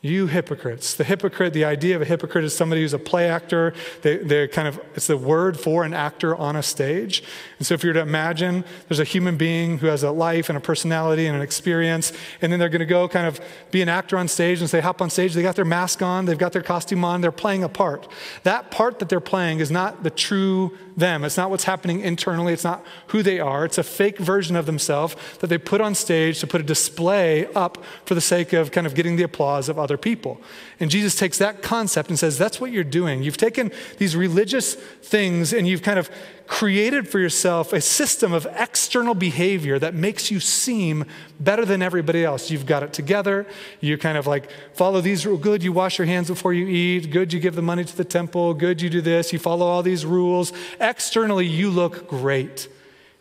[0.03, 0.95] You hypocrites.
[0.95, 3.75] The hypocrite, the idea of a hypocrite is somebody who's a play actor.
[4.01, 7.21] They, they're kind of, it's the word for an actor on a stage.
[7.59, 10.49] And so if you were to imagine there's a human being who has a life
[10.49, 13.83] and a personality and an experience, and then they're going to go kind of be
[13.83, 16.35] an actor on stage and say, hop on stage, they got their mask on, they've
[16.35, 18.07] got their costume on, they're playing a part.
[18.41, 21.23] That part that they're playing is not the true them.
[21.23, 22.53] It's not what's happening internally.
[22.53, 23.65] It's not who they are.
[23.65, 27.45] It's a fake version of themselves that they put on stage to put a display
[27.53, 30.39] up for the sake of kind of getting the applause of others other people.
[30.79, 33.23] And Jesus takes that concept and says, That's what you're doing.
[33.23, 36.09] You've taken these religious things and you've kind of
[36.47, 41.05] created for yourself a system of external behavior that makes you seem
[41.41, 42.49] better than everybody else.
[42.49, 43.45] You've got it together.
[43.81, 45.41] You kind of like follow these rules.
[45.41, 47.11] Good, you wash your hands before you eat.
[47.11, 48.53] Good, you give the money to the temple.
[48.53, 49.33] Good, you do this.
[49.33, 50.53] You follow all these rules.
[50.79, 52.69] Externally, you look great.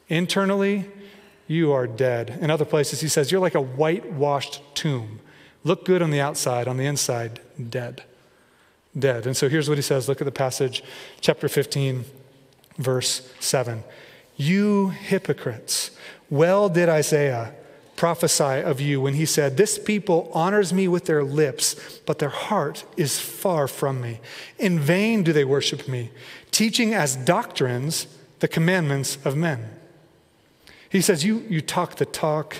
[0.08, 0.86] Internally,
[1.48, 2.38] you are dead.
[2.40, 5.20] In other places, he says, You're like a whitewashed tomb.
[5.64, 8.04] Look good on the outside, on the inside, dead.
[8.98, 9.26] Dead.
[9.26, 10.08] And so here's what he says.
[10.08, 10.82] Look at the passage,
[11.20, 12.04] chapter 15,
[12.78, 13.84] verse 7.
[14.36, 15.90] You hypocrites,
[16.28, 17.54] well did Isaiah
[18.00, 22.30] prophesy of you when he said, This people honors me with their lips, but their
[22.30, 24.20] heart is far from me.
[24.58, 26.10] In vain do they worship me,
[26.50, 28.06] teaching as doctrines
[28.38, 29.68] the commandments of men.
[30.88, 32.56] He says, You, you talk the talk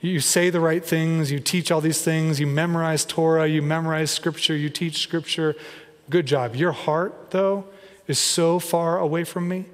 [0.00, 4.10] you say the right things, you teach all these things, you memorize Torah, you memorize
[4.10, 5.56] scripture, you teach scripture.
[6.10, 6.54] Good job.
[6.54, 7.64] Your heart, though,
[8.06, 9.66] is so far away from me.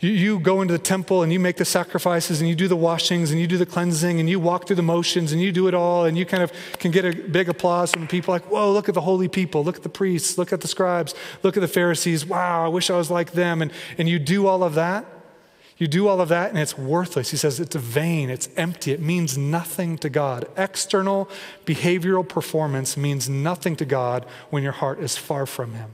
[0.00, 2.76] You, you go into the temple and you make the sacrifices and you do the
[2.76, 5.68] washings and you do the cleansing and you walk through the motions and you do
[5.68, 8.72] it all and you kind of can get a big applause from people like, whoa,
[8.72, 11.60] look at the holy people, look at the priests, look at the scribes, look at
[11.60, 12.24] the Pharisees.
[12.24, 13.60] Wow, I wish I was like them.
[13.60, 15.04] And, and you do all of that.
[15.80, 17.30] You do all of that and it's worthless.
[17.30, 20.44] He says it's vain, it's empty, it means nothing to God.
[20.54, 21.26] External
[21.64, 25.92] behavioral performance means nothing to God when your heart is far from Him.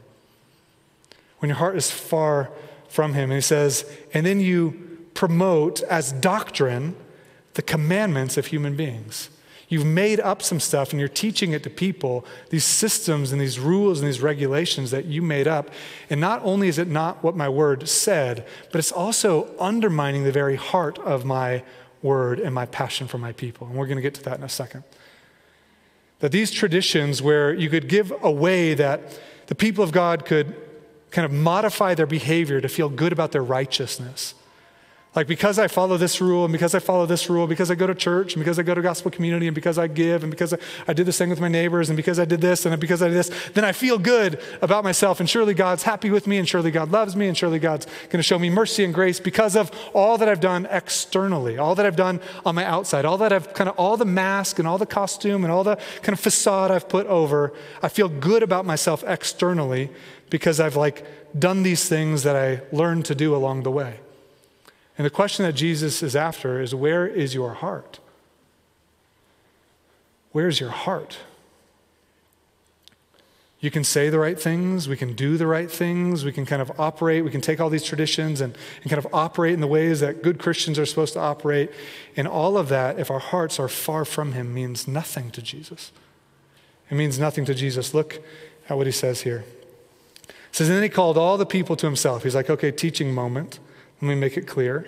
[1.38, 2.51] When your heart is far
[2.88, 3.31] from Him.
[3.31, 6.96] And he says, and then you promote as doctrine
[7.55, 9.31] the commandments of human beings.
[9.69, 13.59] You've made up some stuff and you're teaching it to people, these systems and these
[13.59, 15.71] rules and these regulations that you made up.
[16.09, 20.31] And not only is it not what my word said, but it's also undermining the
[20.31, 21.65] very heart of my
[22.01, 23.67] word and my passion for my people.
[23.67, 24.85] And we're going to get to that in a second.
[26.21, 30.55] That these traditions, where you could give a way that the people of God could
[31.11, 34.35] kind of modify their behavior to feel good about their righteousness
[35.17, 37.87] like, because I follow this rule, and because I follow this rule, because I go
[37.87, 40.53] to church, and because I go to gospel community, and because I give, and because
[40.53, 43.01] I, I did this thing with my neighbors, and because I did this, and because
[43.01, 45.19] I did this, then I feel good about myself.
[45.19, 48.19] And surely God's happy with me, and surely God loves me, and surely God's going
[48.19, 51.87] to show me mercy and grace because of all that I've done externally, all that
[51.87, 54.77] I've done on my outside, all that I've kind of, all the mask and all
[54.77, 57.55] the costume and all the kind of facade I've put over.
[57.83, 59.89] I feel good about myself externally
[60.29, 61.07] because I've like
[61.39, 64.01] done these things that I learned to do along the way.
[64.99, 68.01] And the question that Jesus is after is where is your heart?
[70.33, 71.19] Where's your heart?
[73.59, 76.61] You can say the right things, we can do the right things, we can kind
[76.61, 79.67] of operate, we can take all these traditions and, and kind of operate in the
[79.67, 81.71] ways that good Christians are supposed to operate.
[82.17, 85.91] And all of that, if our hearts are far from Him, means nothing to Jesus.
[86.91, 87.95] It means nothing to Jesus.
[87.95, 88.21] Look
[88.69, 89.45] at what He says here.
[90.29, 92.25] It says, And then He called all the people to Himself.
[92.25, 93.59] He's like, okay, teaching moment.
[94.01, 94.87] Let me make it clear.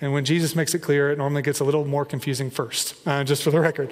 [0.00, 3.24] And when Jesus makes it clear, it normally gets a little more confusing first, uh,
[3.24, 3.90] just for the record.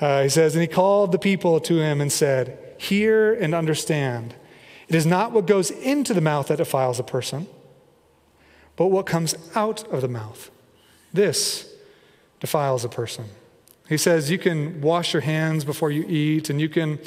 [0.00, 4.34] Uh, he says, And he called the people to him and said, Hear and understand.
[4.88, 7.46] It is not what goes into the mouth that defiles a person,
[8.76, 10.50] but what comes out of the mouth.
[11.12, 11.72] This
[12.40, 13.26] defiles a person.
[13.88, 16.98] He says, You can wash your hands before you eat, and you can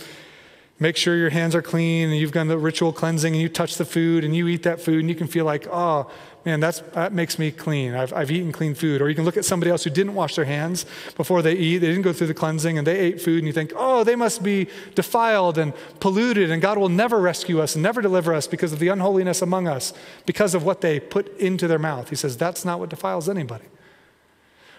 [0.80, 3.76] make sure your hands are clean, and you've done the ritual cleansing, and you touch
[3.78, 6.10] the food, and you eat that food, and you can feel like, Oh,
[6.46, 7.96] man, that makes me clean.
[7.96, 9.02] I've, I've eaten clean food.
[9.02, 11.80] Or you can look at somebody else who didn't wash their hands before they eat.
[11.80, 14.16] They didn't go through the cleansing and they ate food, and you think, oh, they
[14.16, 18.48] must be defiled and polluted, and God will never rescue us and never deliver us
[18.48, 19.94] because of the unholiness among us,
[20.26, 22.10] because of what they put into their mouth.
[22.10, 23.66] He says, that's not what defiles anybody.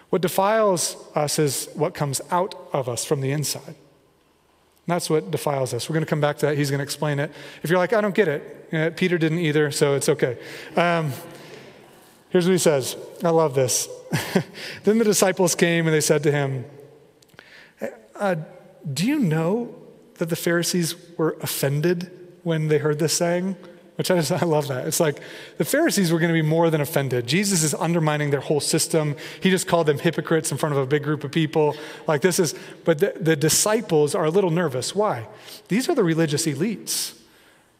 [0.09, 3.75] What defiles us is what comes out of us from the inside.
[4.87, 5.89] That's what defiles us.
[5.89, 6.57] We're going to come back to that.
[6.57, 7.29] He's going to explain it.
[7.61, 10.37] If you're like, I don't get it, Peter didn't either, so it's okay.
[10.77, 11.11] Um,
[12.37, 12.95] Here's what he says.
[13.23, 13.89] I love this.
[14.83, 16.65] then the disciples came and they said to him,
[18.13, 18.35] uh,
[18.93, 19.73] Do you know
[20.19, 22.11] that the Pharisees were offended
[22.43, 23.55] when they heard this saying?
[23.95, 24.85] Which I, just, I love that.
[24.85, 25.19] It's like
[25.57, 27.25] the Pharisees were going to be more than offended.
[27.25, 29.15] Jesus is undermining their whole system.
[29.41, 31.75] He just called them hypocrites in front of a big group of people.
[32.05, 32.53] Like this is,
[32.85, 34.93] but the, the disciples are a little nervous.
[34.93, 35.27] Why?
[35.69, 37.16] These are the religious elites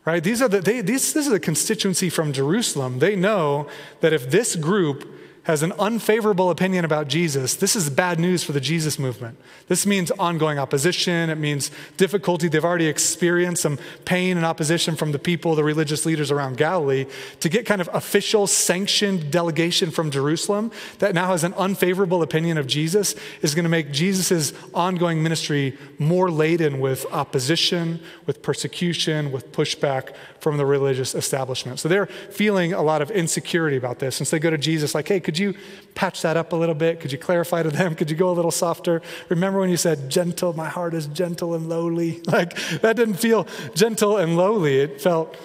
[0.07, 0.23] right?
[0.23, 2.99] These are the, they, these, this is a constituency from Jerusalem.
[2.99, 3.67] They know
[3.99, 5.05] that if this group
[5.47, 9.37] has an unfavorable opinion about Jesus, this is bad news for the Jesus movement.
[9.69, 11.29] This means ongoing opposition.
[11.29, 12.49] It means difficulty.
[12.49, 17.05] They've already experienced some pain and opposition from the people, the religious leaders around Galilee.
[17.39, 22.57] To get kind of official, sanctioned delegation from Jerusalem that now has an unfavorable opinion
[22.57, 29.31] of Jesus is going to make Jesus' ongoing ministry more laden with opposition, with persecution,
[29.31, 30.13] with pushback
[30.47, 31.77] from the religious establishment.
[31.77, 34.21] So they're feeling a lot of insecurity about this.
[34.21, 35.55] And so they go to Jesus, like, hey, could you
[35.93, 37.01] patch that up a little bit?
[37.01, 37.95] Could you clarify to them?
[37.95, 39.01] Could you go a little softer?
[39.27, 42.21] Remember when you said, gentle, my heart is gentle and lowly?
[42.37, 44.79] Like, that didn't feel gentle and lowly.
[44.79, 45.35] It felt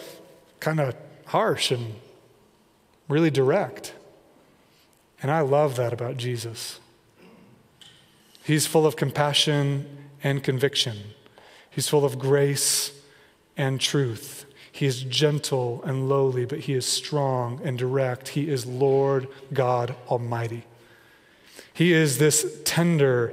[0.61, 0.95] kind of
[1.27, 1.95] harsh and
[3.09, 3.95] really direct.
[5.21, 6.79] And I love that about Jesus.
[8.45, 10.99] He's full of compassion and conviction.
[11.71, 12.93] He's full of grace
[13.57, 14.45] and truth.
[14.83, 18.31] He is gentle and lowly, but he is strong and direct.
[18.31, 20.65] He is Lord God Almighty.
[21.73, 23.33] He is this tender,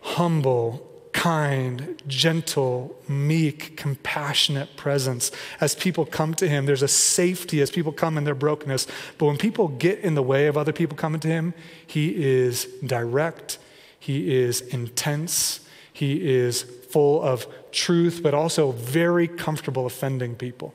[0.00, 5.30] humble, kind, gentle, meek, compassionate presence.
[5.60, 8.86] As people come to him, there's a safety as people come in their brokenness.
[9.18, 11.52] But when people get in the way of other people coming to him,
[11.86, 13.58] he is direct,
[14.00, 15.60] he is intense,
[15.92, 20.72] he is full of truth, but also very comfortable offending people.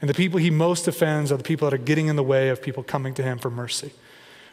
[0.00, 2.48] And the people he most offends are the people that are getting in the way
[2.48, 3.92] of people coming to him for mercy.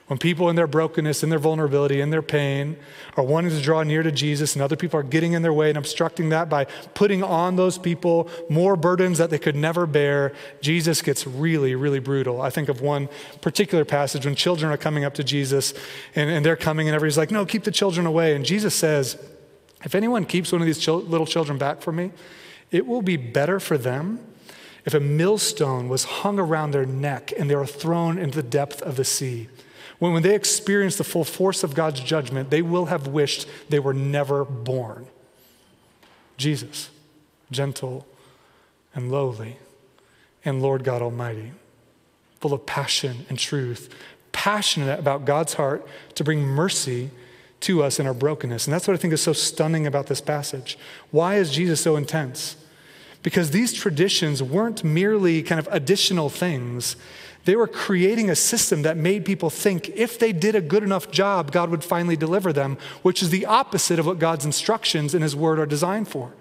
[0.08, 2.78] When people in their brokenness, in their vulnerability, in their pain
[3.18, 5.68] are wanting to draw near to Jesus, and other people are getting in their way
[5.68, 10.34] and obstructing that by putting on those people more burdens that they could never bear,
[10.62, 12.42] Jesus gets really, really brutal.
[12.42, 13.10] I think of one
[13.42, 15.74] particular passage when children are coming up to Jesus
[16.16, 18.34] and, and they're coming, and everybody's like, No, keep the children away.
[18.34, 19.18] And Jesus says,
[19.84, 22.12] if anyone keeps one of these little children back from me,
[22.72, 24.20] it will be better for them
[24.88, 28.82] if a millstone was hung around their neck and they were thrown into the depth
[28.82, 29.50] of the sea.
[30.00, 33.80] When, when they experience the full force of God's judgment, they will have wished they
[33.80, 35.08] were never born.
[36.38, 36.89] Jesus,
[37.52, 38.08] gentle
[38.95, 39.58] and lowly,
[40.45, 41.52] and Lord God Almighty,
[42.39, 43.93] full of passion and truth,
[44.32, 47.10] passionate about God's heart to bring mercy
[47.60, 48.67] to us in our brokenness.
[48.67, 50.78] And that's what I think is so stunning about this passage.
[51.12, 52.56] Why is Jesus so intense?
[53.24, 56.96] Because these traditions weren't merely kind of additional things.
[57.46, 61.12] They were creating a system that made people think if they did a good enough
[61.12, 65.22] job, God would finally deliver them, which is the opposite of what God's instructions in
[65.22, 66.34] His Word are designed for.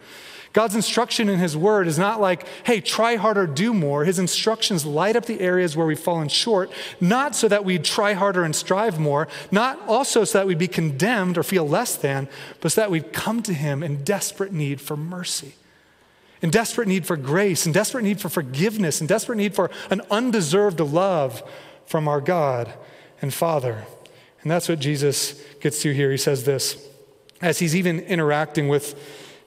[0.53, 4.05] God's instruction in His Word is not like, hey, try harder, do more.
[4.05, 8.15] His instructions light up the areas where we've fallen short, not so that we'd try
[8.15, 12.27] harder and strive more, not also so that we'd be condemned or feel less than,
[12.63, 15.53] but so that we'd come to Him in desperate need for mercy,
[16.43, 20.03] in desperate need for grace, in desperate need for forgiveness, in desperate need for an
[20.11, 21.43] undeserved love
[21.87, 22.73] from our God
[23.23, 23.85] and Father.
[24.43, 26.11] And that's what Jesus gets to here.
[26.11, 26.77] He says this
[27.41, 28.95] as he's even interacting with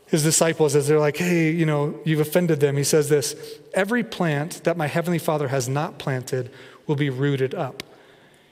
[0.08, 2.78] his disciples as they're like, hey, you know, you've offended them.
[2.78, 3.36] He says this
[3.74, 6.52] Every plant that my heavenly Father has not planted
[6.88, 7.84] will be rooted up.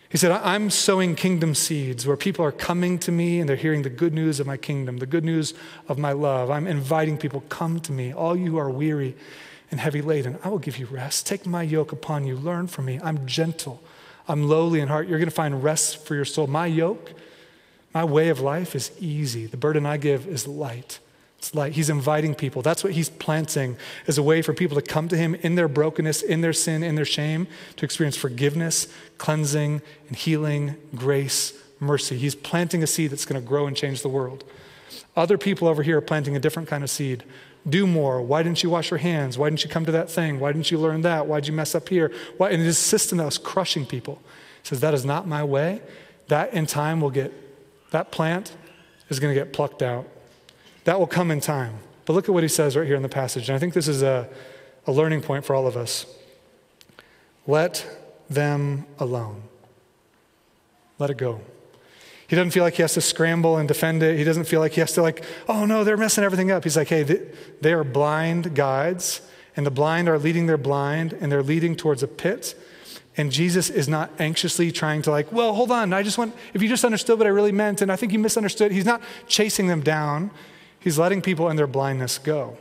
[0.10, 3.82] He said, I'm sowing kingdom seeds where people are coming to me and they're hearing
[3.82, 5.54] the good news of my kingdom, the good news
[5.89, 6.50] of my love.
[6.50, 9.15] I'm inviting people, come to me, all you who are weary
[9.70, 10.39] and heavy laden.
[10.43, 11.28] I will give you rest.
[11.28, 12.38] Take my yoke upon you.
[12.38, 13.02] Learn from me.
[13.04, 13.82] I'm gentle.
[14.30, 15.10] I'm lowly in heart.
[15.10, 16.48] You're going to find rest for your soul.
[16.48, 17.12] My yoke,
[17.93, 19.46] my way of life is easy.
[19.46, 21.00] The burden I give is light.
[21.38, 22.62] It's like he's inviting people.
[22.62, 25.67] That's what he's planting as a way for people to come to him in their
[25.67, 32.17] brokenness, in their sin, in their shame, to experience forgiveness, cleansing, and healing, grace, mercy.
[32.17, 34.43] He's planting a seed that's going to grow and change the world.
[35.15, 37.23] Other people over here are planting a different kind of seed.
[37.69, 38.21] Do more.
[38.21, 39.38] Why didn't you wash your hands?
[39.38, 40.39] Why didn't you come to that thing?
[40.39, 41.28] Why didn't you learn that?
[41.28, 42.12] Why'd you mess up here?
[42.38, 42.50] Why?
[42.50, 44.21] And this system that was crushing people
[44.67, 45.82] he says, That is not my way.
[46.28, 47.34] That in time will get,
[47.91, 48.54] that plant
[49.10, 50.06] is going to get plucked out.
[50.88, 51.80] That will come in time.
[52.06, 53.50] But look at what he says right here in the passage.
[53.50, 54.30] And I think this is a,
[54.86, 56.06] a learning point for all of us.
[57.45, 57.86] Let
[58.30, 59.43] them alone.
[60.97, 61.41] Let it go.
[62.30, 64.17] He doesn't feel like he has to scramble and defend it.
[64.17, 66.63] He doesn't feel like he has to, like, oh no, they're messing everything up.
[66.63, 67.21] He's like, hey, they,
[67.60, 69.19] they are blind guides,
[69.58, 72.56] and the blind are leading their blind, and they're leading towards a pit.
[73.17, 76.62] And Jesus is not anxiously trying to, like, well, hold on, I just want, if
[76.62, 79.67] you just understood what I really meant, and I think you misunderstood, he's not chasing
[79.67, 80.32] them down.
[80.80, 82.58] He's letting people in their blindness go.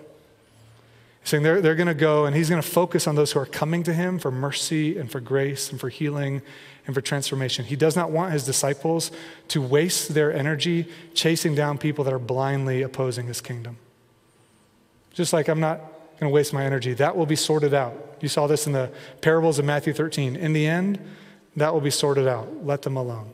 [1.20, 3.40] He's saying they're, they're going to go and he's going to focus on those who
[3.40, 6.42] are coming to him for mercy and for grace and for healing
[6.86, 7.64] and for transformation.
[7.64, 9.10] He does not want his disciples
[9.48, 13.76] to waste their energy chasing down people that are blindly opposing his kingdom.
[15.12, 15.78] Just like I'm not
[16.20, 16.94] going to waste my energy.
[16.94, 18.16] That will be sorted out.
[18.20, 20.36] You saw this in the parables of Matthew 13.
[20.36, 20.98] In the end,
[21.56, 22.64] that will be sorted out.
[22.64, 23.32] Let them alone.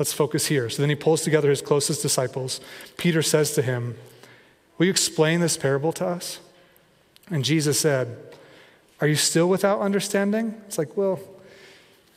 [0.00, 0.70] Let's focus here.
[0.70, 2.62] So then he pulls together his closest disciples.
[2.96, 3.98] Peter says to him,
[4.78, 6.40] Will you explain this parable to us?
[7.28, 8.16] And Jesus said,
[9.02, 10.58] Are you still without understanding?
[10.66, 11.20] It's like, well,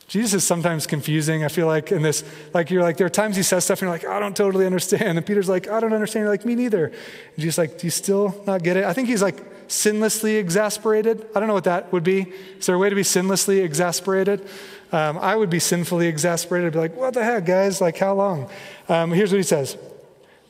[0.08, 1.44] Jesus is sometimes confusing.
[1.44, 3.88] I feel like in this, like you're like, there are times he says stuff and
[3.88, 5.18] you're like, I don't totally understand.
[5.18, 6.22] And Peter's like, I don't understand.
[6.22, 6.86] You're like, me neither.
[6.86, 6.96] And
[7.36, 8.84] Jesus like, do you still not get it?
[8.84, 9.44] I think he's like
[9.74, 11.26] sinlessly exasperated.
[11.34, 12.32] I don't know what that would be.
[12.58, 14.46] Is there a way to be sinlessly exasperated?
[14.92, 16.68] Um, I would be sinfully exasperated.
[16.68, 17.80] I'd be like, what the heck, guys?
[17.80, 18.48] Like, how long?
[18.88, 19.76] Um, here's what he says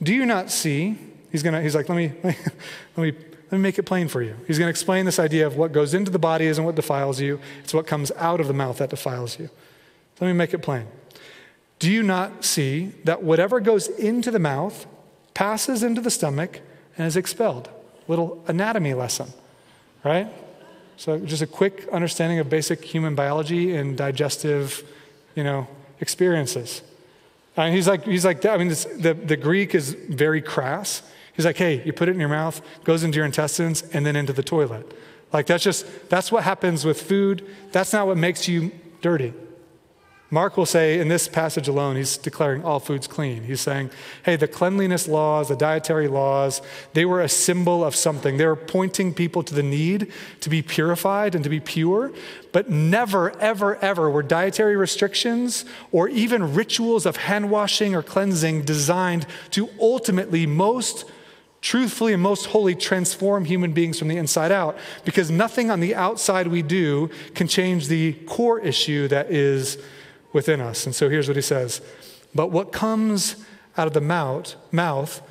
[0.02, 0.98] Do you not see?
[1.32, 2.34] He's, gonna, he's like, let me, let
[2.98, 3.12] me,
[3.50, 4.36] let me make it plain for you.
[4.46, 7.20] He's going to explain this idea of what goes into the body isn't what defiles
[7.20, 9.50] you, it's what comes out of the mouth that defiles you.
[10.20, 10.86] Let me make it plain.
[11.78, 14.86] Do you not see that whatever goes into the mouth
[15.32, 16.60] passes into the stomach
[16.96, 17.68] and is expelled?
[18.08, 19.28] Little anatomy lesson,
[20.04, 20.28] right?
[20.96, 24.82] So just a quick understanding of basic human biology and digestive,
[25.34, 25.66] you know,
[26.00, 26.82] experiences.
[27.56, 31.02] And he's like, he's like, I mean, this, the, the Greek is very crass.
[31.34, 34.16] He's like, hey, you put it in your mouth, goes into your intestines, and then
[34.16, 34.92] into the toilet.
[35.32, 37.44] Like that's just, that's what happens with food.
[37.72, 39.32] That's not what makes you dirty.
[40.34, 43.44] Mark will say in this passage alone, he's declaring all foods clean.
[43.44, 43.92] He's saying,
[44.24, 46.60] hey, the cleanliness laws, the dietary laws,
[46.92, 48.36] they were a symbol of something.
[48.36, 52.12] They were pointing people to the need to be purified and to be pure.
[52.50, 58.62] But never, ever, ever were dietary restrictions or even rituals of hand washing or cleansing
[58.62, 61.04] designed to ultimately most
[61.60, 65.94] truthfully and most wholly transform human beings from the inside out because nothing on the
[65.94, 69.78] outside we do can change the core issue that is
[70.34, 70.84] within us.
[70.84, 71.80] And so here's what he says
[72.34, 73.36] But what comes
[73.78, 75.22] out of the mouth, mouth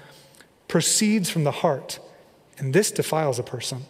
[0.68, 2.00] proceeds from the heart,
[2.58, 3.84] and this defiles a person.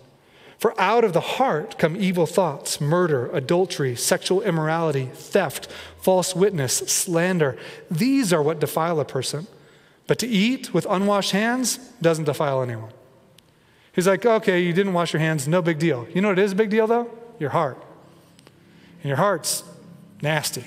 [0.57, 5.69] For out of the heart come evil thoughts, murder, adultery, sexual immorality, theft,
[6.01, 7.57] false witness, slander.
[7.91, 9.47] These are what defile a person.
[10.07, 12.91] But to eat with unwashed hands doesn't defile anyone.
[13.93, 16.07] He's like, okay, you didn't wash your hands, no big deal.
[16.13, 17.11] You know what is a big deal though?
[17.39, 17.77] Your heart.
[19.01, 19.63] And your heart's
[20.21, 20.65] nasty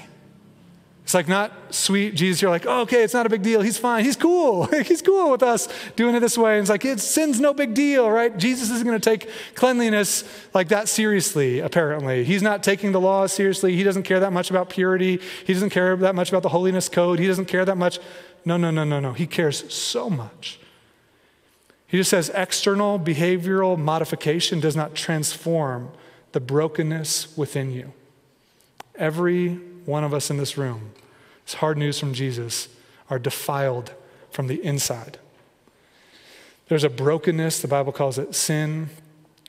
[1.07, 2.43] It's like not sweet Jesus.
[2.43, 3.61] You're like, oh, okay, it's not a big deal.
[3.61, 4.05] He's fine.
[4.05, 4.67] He's cool.
[4.83, 6.55] He's cool with us doing it this way.
[6.55, 8.37] And it's like, it's, sin's no big deal, right?
[8.37, 12.25] Jesus isn't going to take cleanliness like that seriously, apparently.
[12.25, 13.77] He's not taking the law seriously.
[13.77, 15.21] He doesn't care that much about purity.
[15.45, 17.21] He doesn't care that much about the holiness code.
[17.21, 18.01] He doesn't care that much.
[18.45, 19.13] No, no, no, no, no.
[19.13, 20.59] He cares so much.
[21.87, 25.93] He just says external behavioral modification does not transform
[26.33, 27.93] the brokenness within you.
[28.97, 30.93] Every one of us in this room,
[31.45, 32.69] it's hard news from Jesus,
[33.09, 33.93] are defiled
[34.31, 35.19] from the inside.
[36.69, 38.91] There's a brokenness, the Bible calls it sin.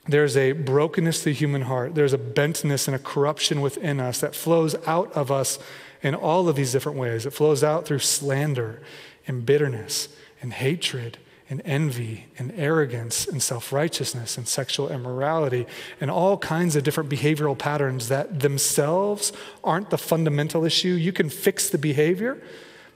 [0.06, 1.94] There's a brokenness to the human heart.
[1.94, 5.58] There's a bentness and a corruption within us that flows out of us
[6.02, 7.26] in all of these different ways.
[7.26, 8.80] It flows out through slander
[9.26, 10.08] and bitterness
[10.40, 11.18] and hatred
[11.50, 15.66] and envy and arrogance and self righteousness and sexual immorality
[16.00, 19.32] and all kinds of different behavioral patterns that themselves
[19.64, 20.88] aren't the fundamental issue.
[20.88, 22.42] You can fix the behavior,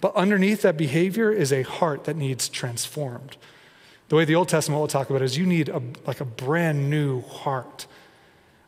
[0.00, 3.36] but underneath that behavior is a heart that needs transformed.
[4.08, 6.26] The way the Old Testament will talk about it is you need a, like a
[6.26, 7.86] brand new heart,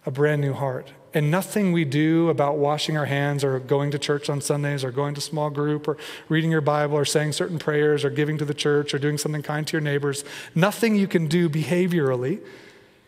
[0.07, 0.93] a brand new heart.
[1.15, 4.91] And nothing we do about washing our hands or going to church on Sundays or
[4.91, 5.97] going to small group or
[6.29, 9.41] reading your Bible or saying certain prayers or giving to the church or doing something
[9.41, 10.25] kind to your neighbors,
[10.57, 12.41] nothing you can do behaviorally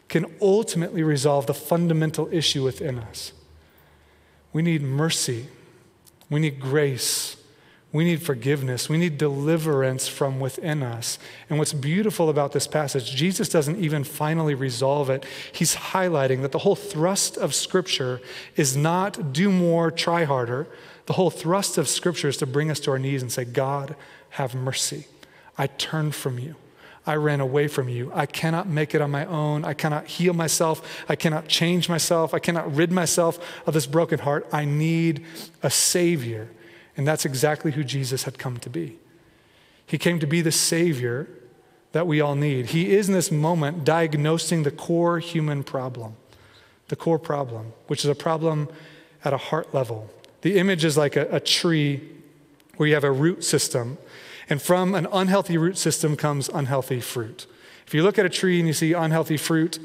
[0.09, 3.33] can ultimately resolve the fundamental issue within us.
[4.53, 5.49] We need mercy,
[6.31, 7.37] we need grace,
[7.97, 8.89] we need forgiveness.
[8.89, 11.19] We need deliverance from within us.
[11.49, 15.25] And what's beautiful about this passage, Jesus doesn't even finally resolve it.
[15.51, 18.21] He's highlighting that the whole thrust of Scripture
[18.55, 20.67] is not do more, try harder.
[21.07, 23.97] The whole thrust of Scripture is to bring us to our knees and say, God,
[24.31, 25.07] have mercy.
[25.57, 26.55] I turn from you.
[27.07, 28.11] I ran away from you.
[28.13, 29.65] I cannot make it on my own.
[29.65, 31.05] I cannot heal myself.
[31.09, 32.35] I cannot change myself.
[32.35, 34.47] I cannot rid myself of this broken heart.
[34.53, 35.25] I need
[35.63, 36.51] a Savior.
[36.97, 38.99] And that's exactly who Jesus had come to be.
[39.87, 41.29] He came to be the Savior
[41.93, 42.67] that we all need.
[42.67, 46.17] He is in this moment diagnosing the core human problem,
[46.89, 48.69] the core problem, which is a problem
[49.25, 50.11] at a heart level.
[50.43, 52.09] The image is like a, a tree
[52.77, 53.99] where you have a root system,
[54.49, 57.47] and from an unhealthy root system comes unhealthy fruit.
[57.87, 59.79] If you look at a tree and you see unhealthy fruit,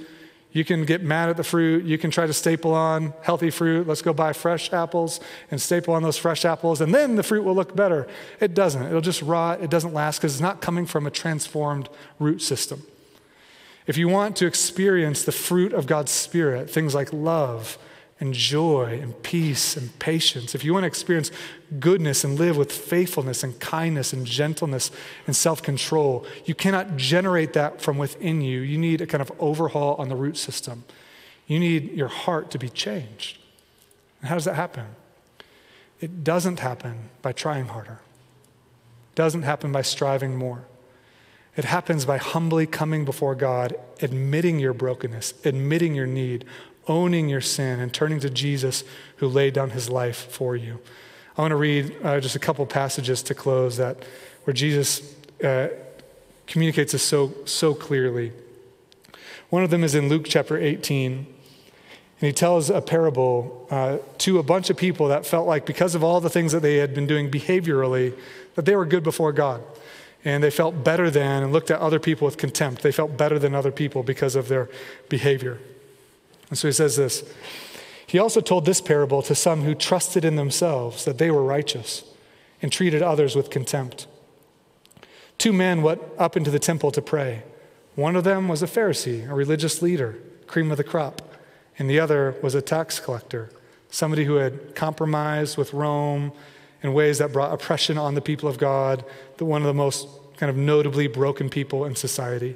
[0.54, 1.86] you can get mad at the fruit.
[1.86, 3.88] You can try to staple on healthy fruit.
[3.88, 7.43] Let's go buy fresh apples and staple on those fresh apples, and then the fruit
[7.43, 8.08] will look better.
[8.39, 8.86] It doesn't.
[8.86, 9.62] It'll just rot.
[9.62, 11.88] It doesn't last because it's not coming from a transformed
[12.20, 12.84] root system.
[13.88, 17.78] If you want to experience the fruit of God's Spirit, things like love,
[18.22, 21.32] and joy and peace and patience, if you want to experience
[21.80, 24.91] goodness and live with faithfulness and kindness and gentleness
[25.26, 28.61] and self control, you cannot generate that from within you.
[28.61, 30.84] You need a kind of overhaul on the root system.
[31.47, 33.39] You need your heart to be changed.
[34.22, 34.86] And how does that happen?
[35.99, 37.99] It doesn't happen by trying harder.
[39.11, 40.65] It doesn't happen by striving more.
[41.57, 46.45] It happens by humbly coming before God, admitting your brokenness, admitting your need,
[46.92, 48.84] owning your sin and turning to Jesus
[49.18, 50.80] who laid down his life for you.
[51.38, 54.04] I want to read uh, just a couple passages to close that
[54.44, 55.70] where Jesus uh,
[56.48, 58.34] communicates this so, so clearly.
[59.50, 61.28] One of them is in Luke chapter 18.
[62.22, 65.96] And he tells a parable uh, to a bunch of people that felt like because
[65.96, 68.14] of all the things that they had been doing behaviorally,
[68.56, 69.64] that they were good before God.
[70.24, 72.84] And they felt better than and looked at other people with contempt.
[72.84, 74.70] They felt better than other people because of their
[75.10, 75.58] behavior.
[76.52, 77.24] And so he says this
[78.06, 82.04] He also told this parable to some who trusted in themselves that they were righteous
[82.62, 84.06] and treated others with contempt.
[85.39, 87.41] Two men went up into the temple to pray.
[87.95, 91.22] One of them was a Pharisee, a religious leader, cream of the crop,
[91.80, 93.49] and the other was a tax collector,
[93.89, 96.32] somebody who had compromised with Rome
[96.84, 99.04] in ways that brought oppression on the people of God,
[99.38, 102.56] the, one of the most kind of notably broken people in society.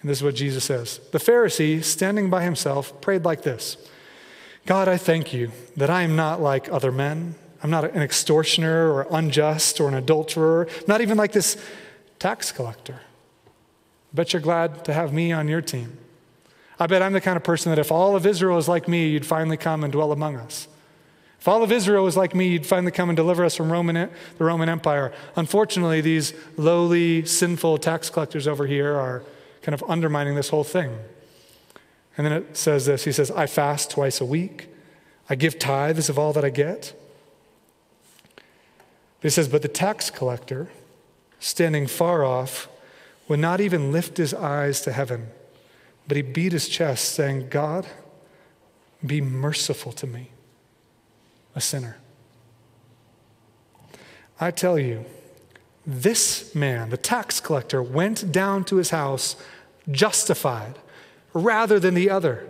[0.00, 3.76] And this is what Jesus says The Pharisee, standing by himself, prayed like this
[4.66, 7.34] God, I thank you that I am not like other men.
[7.62, 11.62] I'm not an extortioner or unjust or an adulterer, not even like this
[12.18, 13.00] tax collector.
[14.12, 15.98] Bet you're glad to have me on your team.
[16.78, 19.08] I bet I'm the kind of person that if all of Israel is like me,
[19.08, 20.66] you'd finally come and dwell among us.
[21.38, 24.10] If all of Israel was like me, you'd finally come and deliver us from Roman,
[24.38, 25.12] the Roman Empire.
[25.36, 29.22] Unfortunately, these lowly, sinful tax collectors over here are
[29.62, 30.98] kind of undermining this whole thing.
[32.16, 34.68] And then it says this He says, I fast twice a week,
[35.28, 36.94] I give tithes of all that I get.
[39.22, 40.68] He says, But the tax collector,
[41.38, 42.68] standing far off,
[43.28, 45.28] would not even lift his eyes to heaven,
[46.08, 47.86] but he beat his chest, saying, God,
[49.04, 50.30] be merciful to me,
[51.54, 51.98] a sinner.
[54.40, 55.04] I tell you,
[55.86, 59.36] this man, the tax collector, went down to his house
[59.90, 60.78] justified
[61.32, 62.46] rather than the other.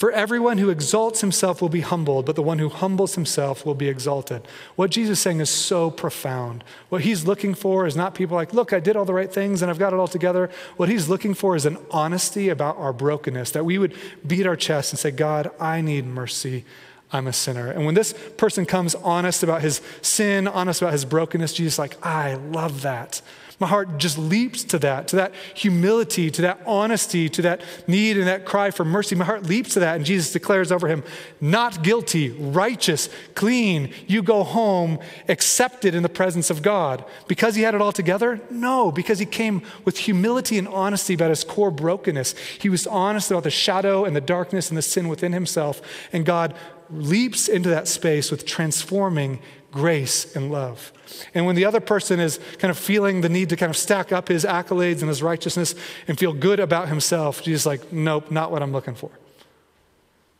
[0.00, 3.74] For everyone who exalts himself will be humbled, but the one who humbles himself will
[3.74, 4.48] be exalted.
[4.74, 6.64] What Jesus is saying is so profound.
[6.88, 9.60] What he's looking for is not people like, look, I did all the right things
[9.60, 10.48] and I've got it all together.
[10.78, 13.94] What he's looking for is an honesty about our brokenness, that we would
[14.26, 16.64] beat our chest and say, God, I need mercy.
[17.12, 17.70] I'm a sinner.
[17.70, 21.96] And when this person comes honest about his sin, honest about his brokenness, Jesus like,
[22.04, 23.20] I love that.
[23.60, 28.16] My heart just leaps to that, to that humility, to that honesty, to that need
[28.16, 29.14] and that cry for mercy.
[29.14, 29.96] My heart leaps to that.
[29.96, 31.04] And Jesus declares over him,
[31.42, 33.92] not guilty, righteous, clean.
[34.06, 34.98] You go home
[35.28, 37.04] accepted in the presence of God.
[37.28, 38.40] Because he had it all together?
[38.48, 42.34] No, because he came with humility and honesty about his core brokenness.
[42.60, 45.82] He was honest about the shadow and the darkness and the sin within himself.
[46.14, 46.54] And God
[46.92, 49.40] leaps into that space with transforming
[49.72, 50.92] grace and love.
[51.34, 54.12] And when the other person is kind of feeling the need to kind of stack
[54.12, 55.74] up his accolades and his righteousness
[56.08, 59.10] and feel good about himself, Jesus is like, nope, not what I'm looking for.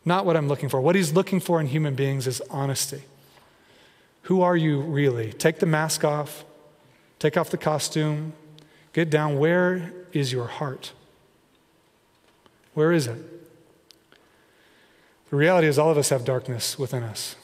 [0.05, 0.81] Not what I'm looking for.
[0.81, 3.03] What he's looking for in human beings is honesty.
[4.23, 5.33] Who are you really?
[5.33, 6.45] Take the mask off,
[7.19, 8.33] take off the costume,
[8.93, 9.39] get down.
[9.39, 10.93] Where is your heart?
[12.75, 13.39] Where is it?
[15.31, 17.37] The reality is, all of us have darkness within us.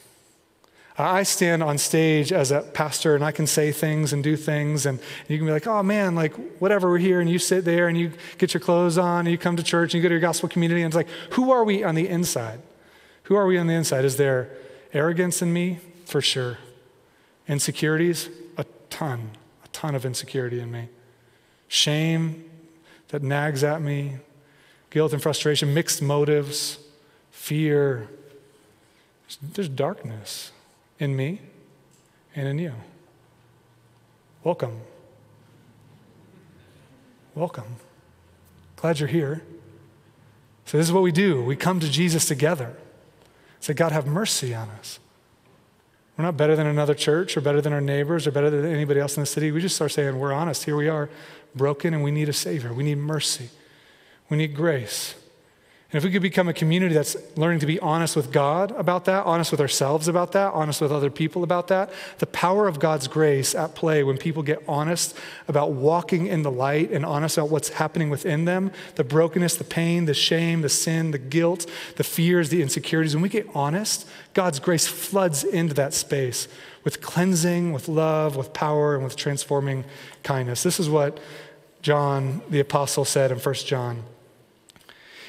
[0.99, 4.85] I stand on stage as a pastor and I can say things and do things,
[4.85, 7.87] and you can be like, oh man, like whatever, we're here, and you sit there
[7.87, 10.15] and you get your clothes on, and you come to church and you go to
[10.15, 12.59] your gospel community, and it's like, who are we on the inside?
[13.23, 14.05] Who are we on the inside?
[14.05, 14.49] Is there
[14.91, 15.79] arrogance in me?
[16.05, 16.57] For sure.
[17.47, 18.29] Insecurities?
[18.57, 19.31] A ton,
[19.63, 20.89] a ton of insecurity in me.
[21.67, 22.49] Shame
[23.09, 24.17] that nags at me,
[24.89, 26.79] guilt and frustration, mixed motives,
[27.47, 28.09] fear.
[29.41, 30.51] There's darkness
[30.99, 31.39] in me
[32.35, 32.73] and in you.
[34.43, 34.81] Welcome.
[37.35, 37.77] Welcome.
[38.75, 39.43] Glad you're here.
[40.65, 42.75] So, this is what we do we come to Jesus together.
[43.61, 44.99] Say, God, have mercy on us.
[46.17, 48.99] We're not better than another church or better than our neighbors or better than anybody
[48.99, 49.51] else in the city.
[49.51, 50.65] We just start saying, we're honest.
[50.65, 51.09] Here we are,
[51.55, 52.73] broken, and we need a Savior.
[52.73, 53.49] We need mercy.
[54.29, 55.15] We need grace.
[55.89, 59.05] And if we could become a community that's learning to be honest with God about
[59.05, 62.77] that, honest with ourselves about that, honest with other people about that, the power of
[62.77, 65.15] God's grace at play when people get honest
[65.47, 69.63] about walking in the light and honest about what's happening within them the brokenness, the
[69.63, 71.65] pain, the shame, the sin, the guilt,
[71.95, 76.49] the fears, the insecurities when we get honest, God's grace floods into that space
[76.83, 79.85] with cleansing, with love, with power, and with transforming
[80.23, 80.63] kindness.
[80.63, 81.17] This is what
[81.81, 84.03] John the Apostle said in 1 John.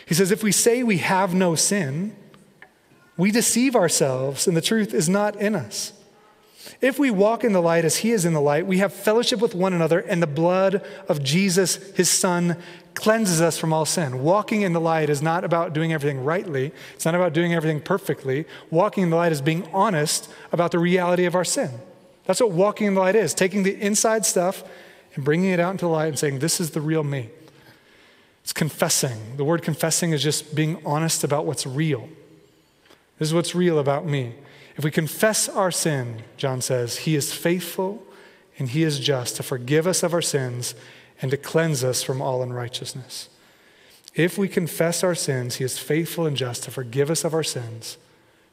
[0.09, 2.16] He says, If we say we have no sin,
[3.18, 5.92] we deceive ourselves and the truth is not in us.
[6.80, 9.40] If we walk in the light as he is in the light, we have fellowship
[9.40, 12.56] with one another, and the blood of Jesus, his son,
[12.94, 14.22] cleanses us from all sin.
[14.22, 17.80] Walking in the light is not about doing everything rightly, it's not about doing everything
[17.80, 18.44] perfectly.
[18.70, 21.70] Walking in the light is being honest about the reality of our sin.
[22.26, 24.62] That's what walking in the light is taking the inside stuff
[25.14, 27.30] and bringing it out into the light and saying, This is the real me.
[28.49, 29.36] It's confessing.
[29.36, 32.09] The word confessing is just being honest about what's real.
[33.18, 34.36] This is what's real about me.
[34.74, 38.03] If we confess our sin, John says, he is faithful
[38.59, 40.74] and he is just to forgive us of our sins
[41.20, 43.28] and to cleanse us from all unrighteousness.
[44.14, 47.44] If we confess our sins, he is faithful and just to forgive us of our
[47.44, 47.99] sins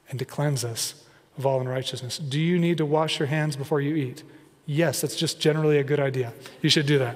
[0.10, 1.06] and to cleanse us
[1.38, 2.18] of all unrighteousness.
[2.18, 4.24] Do you need to wash your hands before you eat?
[4.66, 6.34] Yes, that's just generally a good idea.
[6.62, 7.16] You should do that.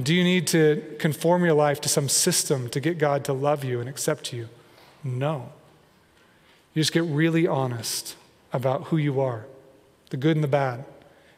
[0.00, 3.62] Do you need to conform your life to some system to get God to love
[3.62, 4.48] you and accept you?
[5.04, 5.52] No.
[6.74, 8.16] You just get really honest
[8.52, 9.46] about who you are,
[10.10, 10.84] the good and the bad,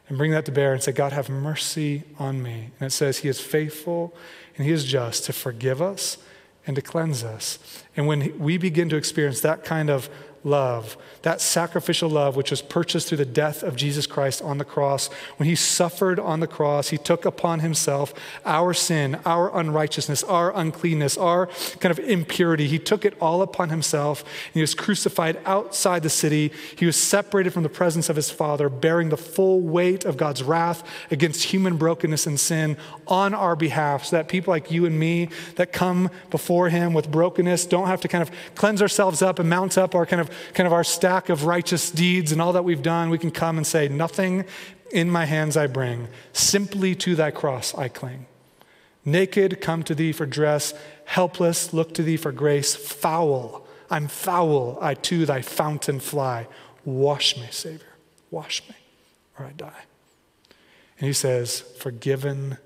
[0.09, 2.71] and bring that to bear and say, God, have mercy on me.
[2.79, 4.15] And it says, He is faithful
[4.57, 6.19] and He is just to forgive us
[6.67, 7.83] and to cleanse us.
[7.97, 10.09] And when we begin to experience that kind of
[10.45, 14.65] love, that sacrificial love which was purchased through the death of Jesus Christ on the
[14.65, 15.09] cross.
[15.39, 18.13] When he suffered on the cross, he took upon himself
[18.45, 21.47] our sin, our unrighteousness, our uncleanness, our
[21.81, 22.69] kind of impurity.
[22.69, 24.23] He took it all upon himself.
[24.53, 26.53] He was crucified outside the city.
[26.77, 30.43] He was separated from the presence of his Father, bearing the full weight of God's
[30.43, 32.77] wrath against human brokenness and sin
[33.07, 37.11] on our behalf, so that people like you and me that come before him with
[37.11, 40.34] brokenness don't have to kind of cleanse ourselves up and mount up our kind of
[40.55, 43.57] kind of our stack of righteous deeds and all that we've done, we can come
[43.57, 44.45] and say, Nothing
[44.91, 48.27] in my hands I bring, simply to thy cross I cling.
[49.05, 50.73] Naked, come to thee for dress,
[51.05, 56.47] helpless, look to thee for grace, foul, I'm foul, I to thy fountain fly.
[56.85, 57.95] Wash me, Savior,
[58.31, 58.75] wash me,
[59.39, 59.83] or I die.
[60.99, 62.59] And he says, forgiven,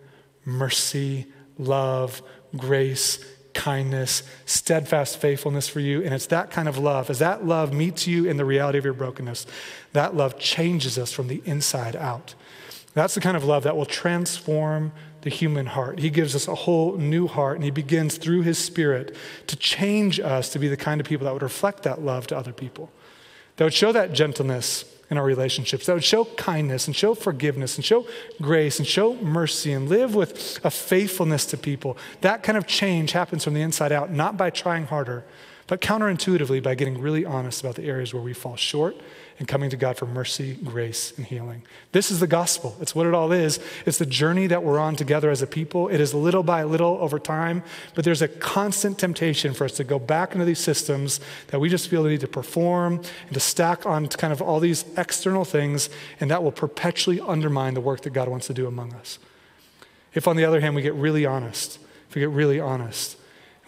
[0.45, 1.27] mercy,
[1.59, 2.23] love,
[2.57, 3.25] grace,
[3.59, 6.01] kindness, steadfast faithfulness for you.
[6.03, 7.11] And it's that kind of love.
[7.11, 9.47] As that love meets you in the reality of your brokenness,
[9.93, 12.37] that love changes us from the inside out.
[12.95, 14.93] That's the kind of love that will transform
[15.23, 15.99] the human heart.
[15.99, 19.17] He gives us a whole new heart, and He begins through His Spirit
[19.49, 22.37] to change us to be the kind of people that would reflect that love to
[22.37, 22.93] other people,
[23.57, 27.77] that would show that gentleness in our relationships, that would show kindness and show forgiveness
[27.77, 28.07] and show
[28.43, 31.97] grace and show mercy and live with a faithfulness to people.
[32.21, 35.25] That kind of change happens from the inside out, not by trying harder,
[35.69, 38.97] but counterintuitively by getting really honest about the areas where we fall short
[39.39, 41.62] and coming to God for mercy, grace, and healing.
[41.93, 42.77] This is the gospel.
[42.81, 43.61] It's what it all is.
[43.87, 45.89] It's the journey that we're on together as a people.
[45.89, 47.62] It is little by little over time,
[47.95, 51.69] but there's a constant temptation for us to go back into these systems that we
[51.69, 52.95] just feel the need to perform
[53.27, 57.21] and to stack on to kind of all these external things, and that will perpetually
[57.21, 59.19] undermine the work that God wants to do among us.
[60.14, 63.16] If, on the other hand, we get really honest, if we get really honest,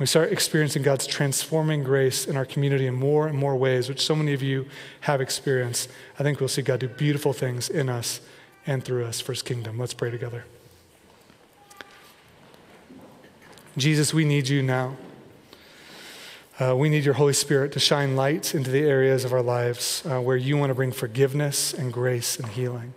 [0.00, 4.00] we start experiencing God's transforming grace in our community in more and more ways, which
[4.00, 4.66] so many of you
[5.00, 5.90] have experienced.
[6.18, 8.22] I think we'll see God do beautiful things in us
[8.66, 9.78] and through us for his kingdom.
[9.78, 10.46] Let's pray together.
[13.76, 14.96] Jesus, we need you now.
[16.58, 20.02] Uh, we need your Holy Spirit to shine light into the areas of our lives
[20.06, 22.94] uh, where you want to bring forgiveness and grace and healing.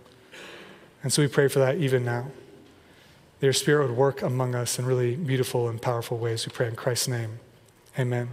[1.02, 2.28] And so we pray for that even now
[3.44, 6.46] your Spirit would work among us in really beautiful and powerful ways.
[6.46, 7.38] We pray in Christ's name.
[7.98, 8.28] Amen.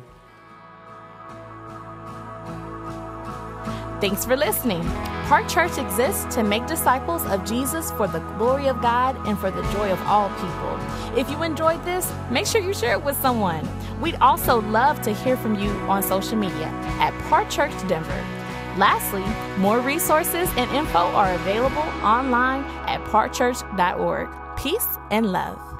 [3.99, 4.82] Thanks for listening.
[5.28, 9.51] Park Church exists to make disciples of Jesus for the glory of God and for
[9.51, 10.80] the joy of all people.
[11.18, 13.68] If you enjoyed this, make sure you share it with someone.
[14.01, 16.68] We'd also love to hear from you on social media
[16.99, 18.26] at Park Church Denver.
[18.78, 19.24] Lastly,
[19.59, 24.40] more resources and info are available online at parkchurch.org.
[24.62, 25.70] Peace and love.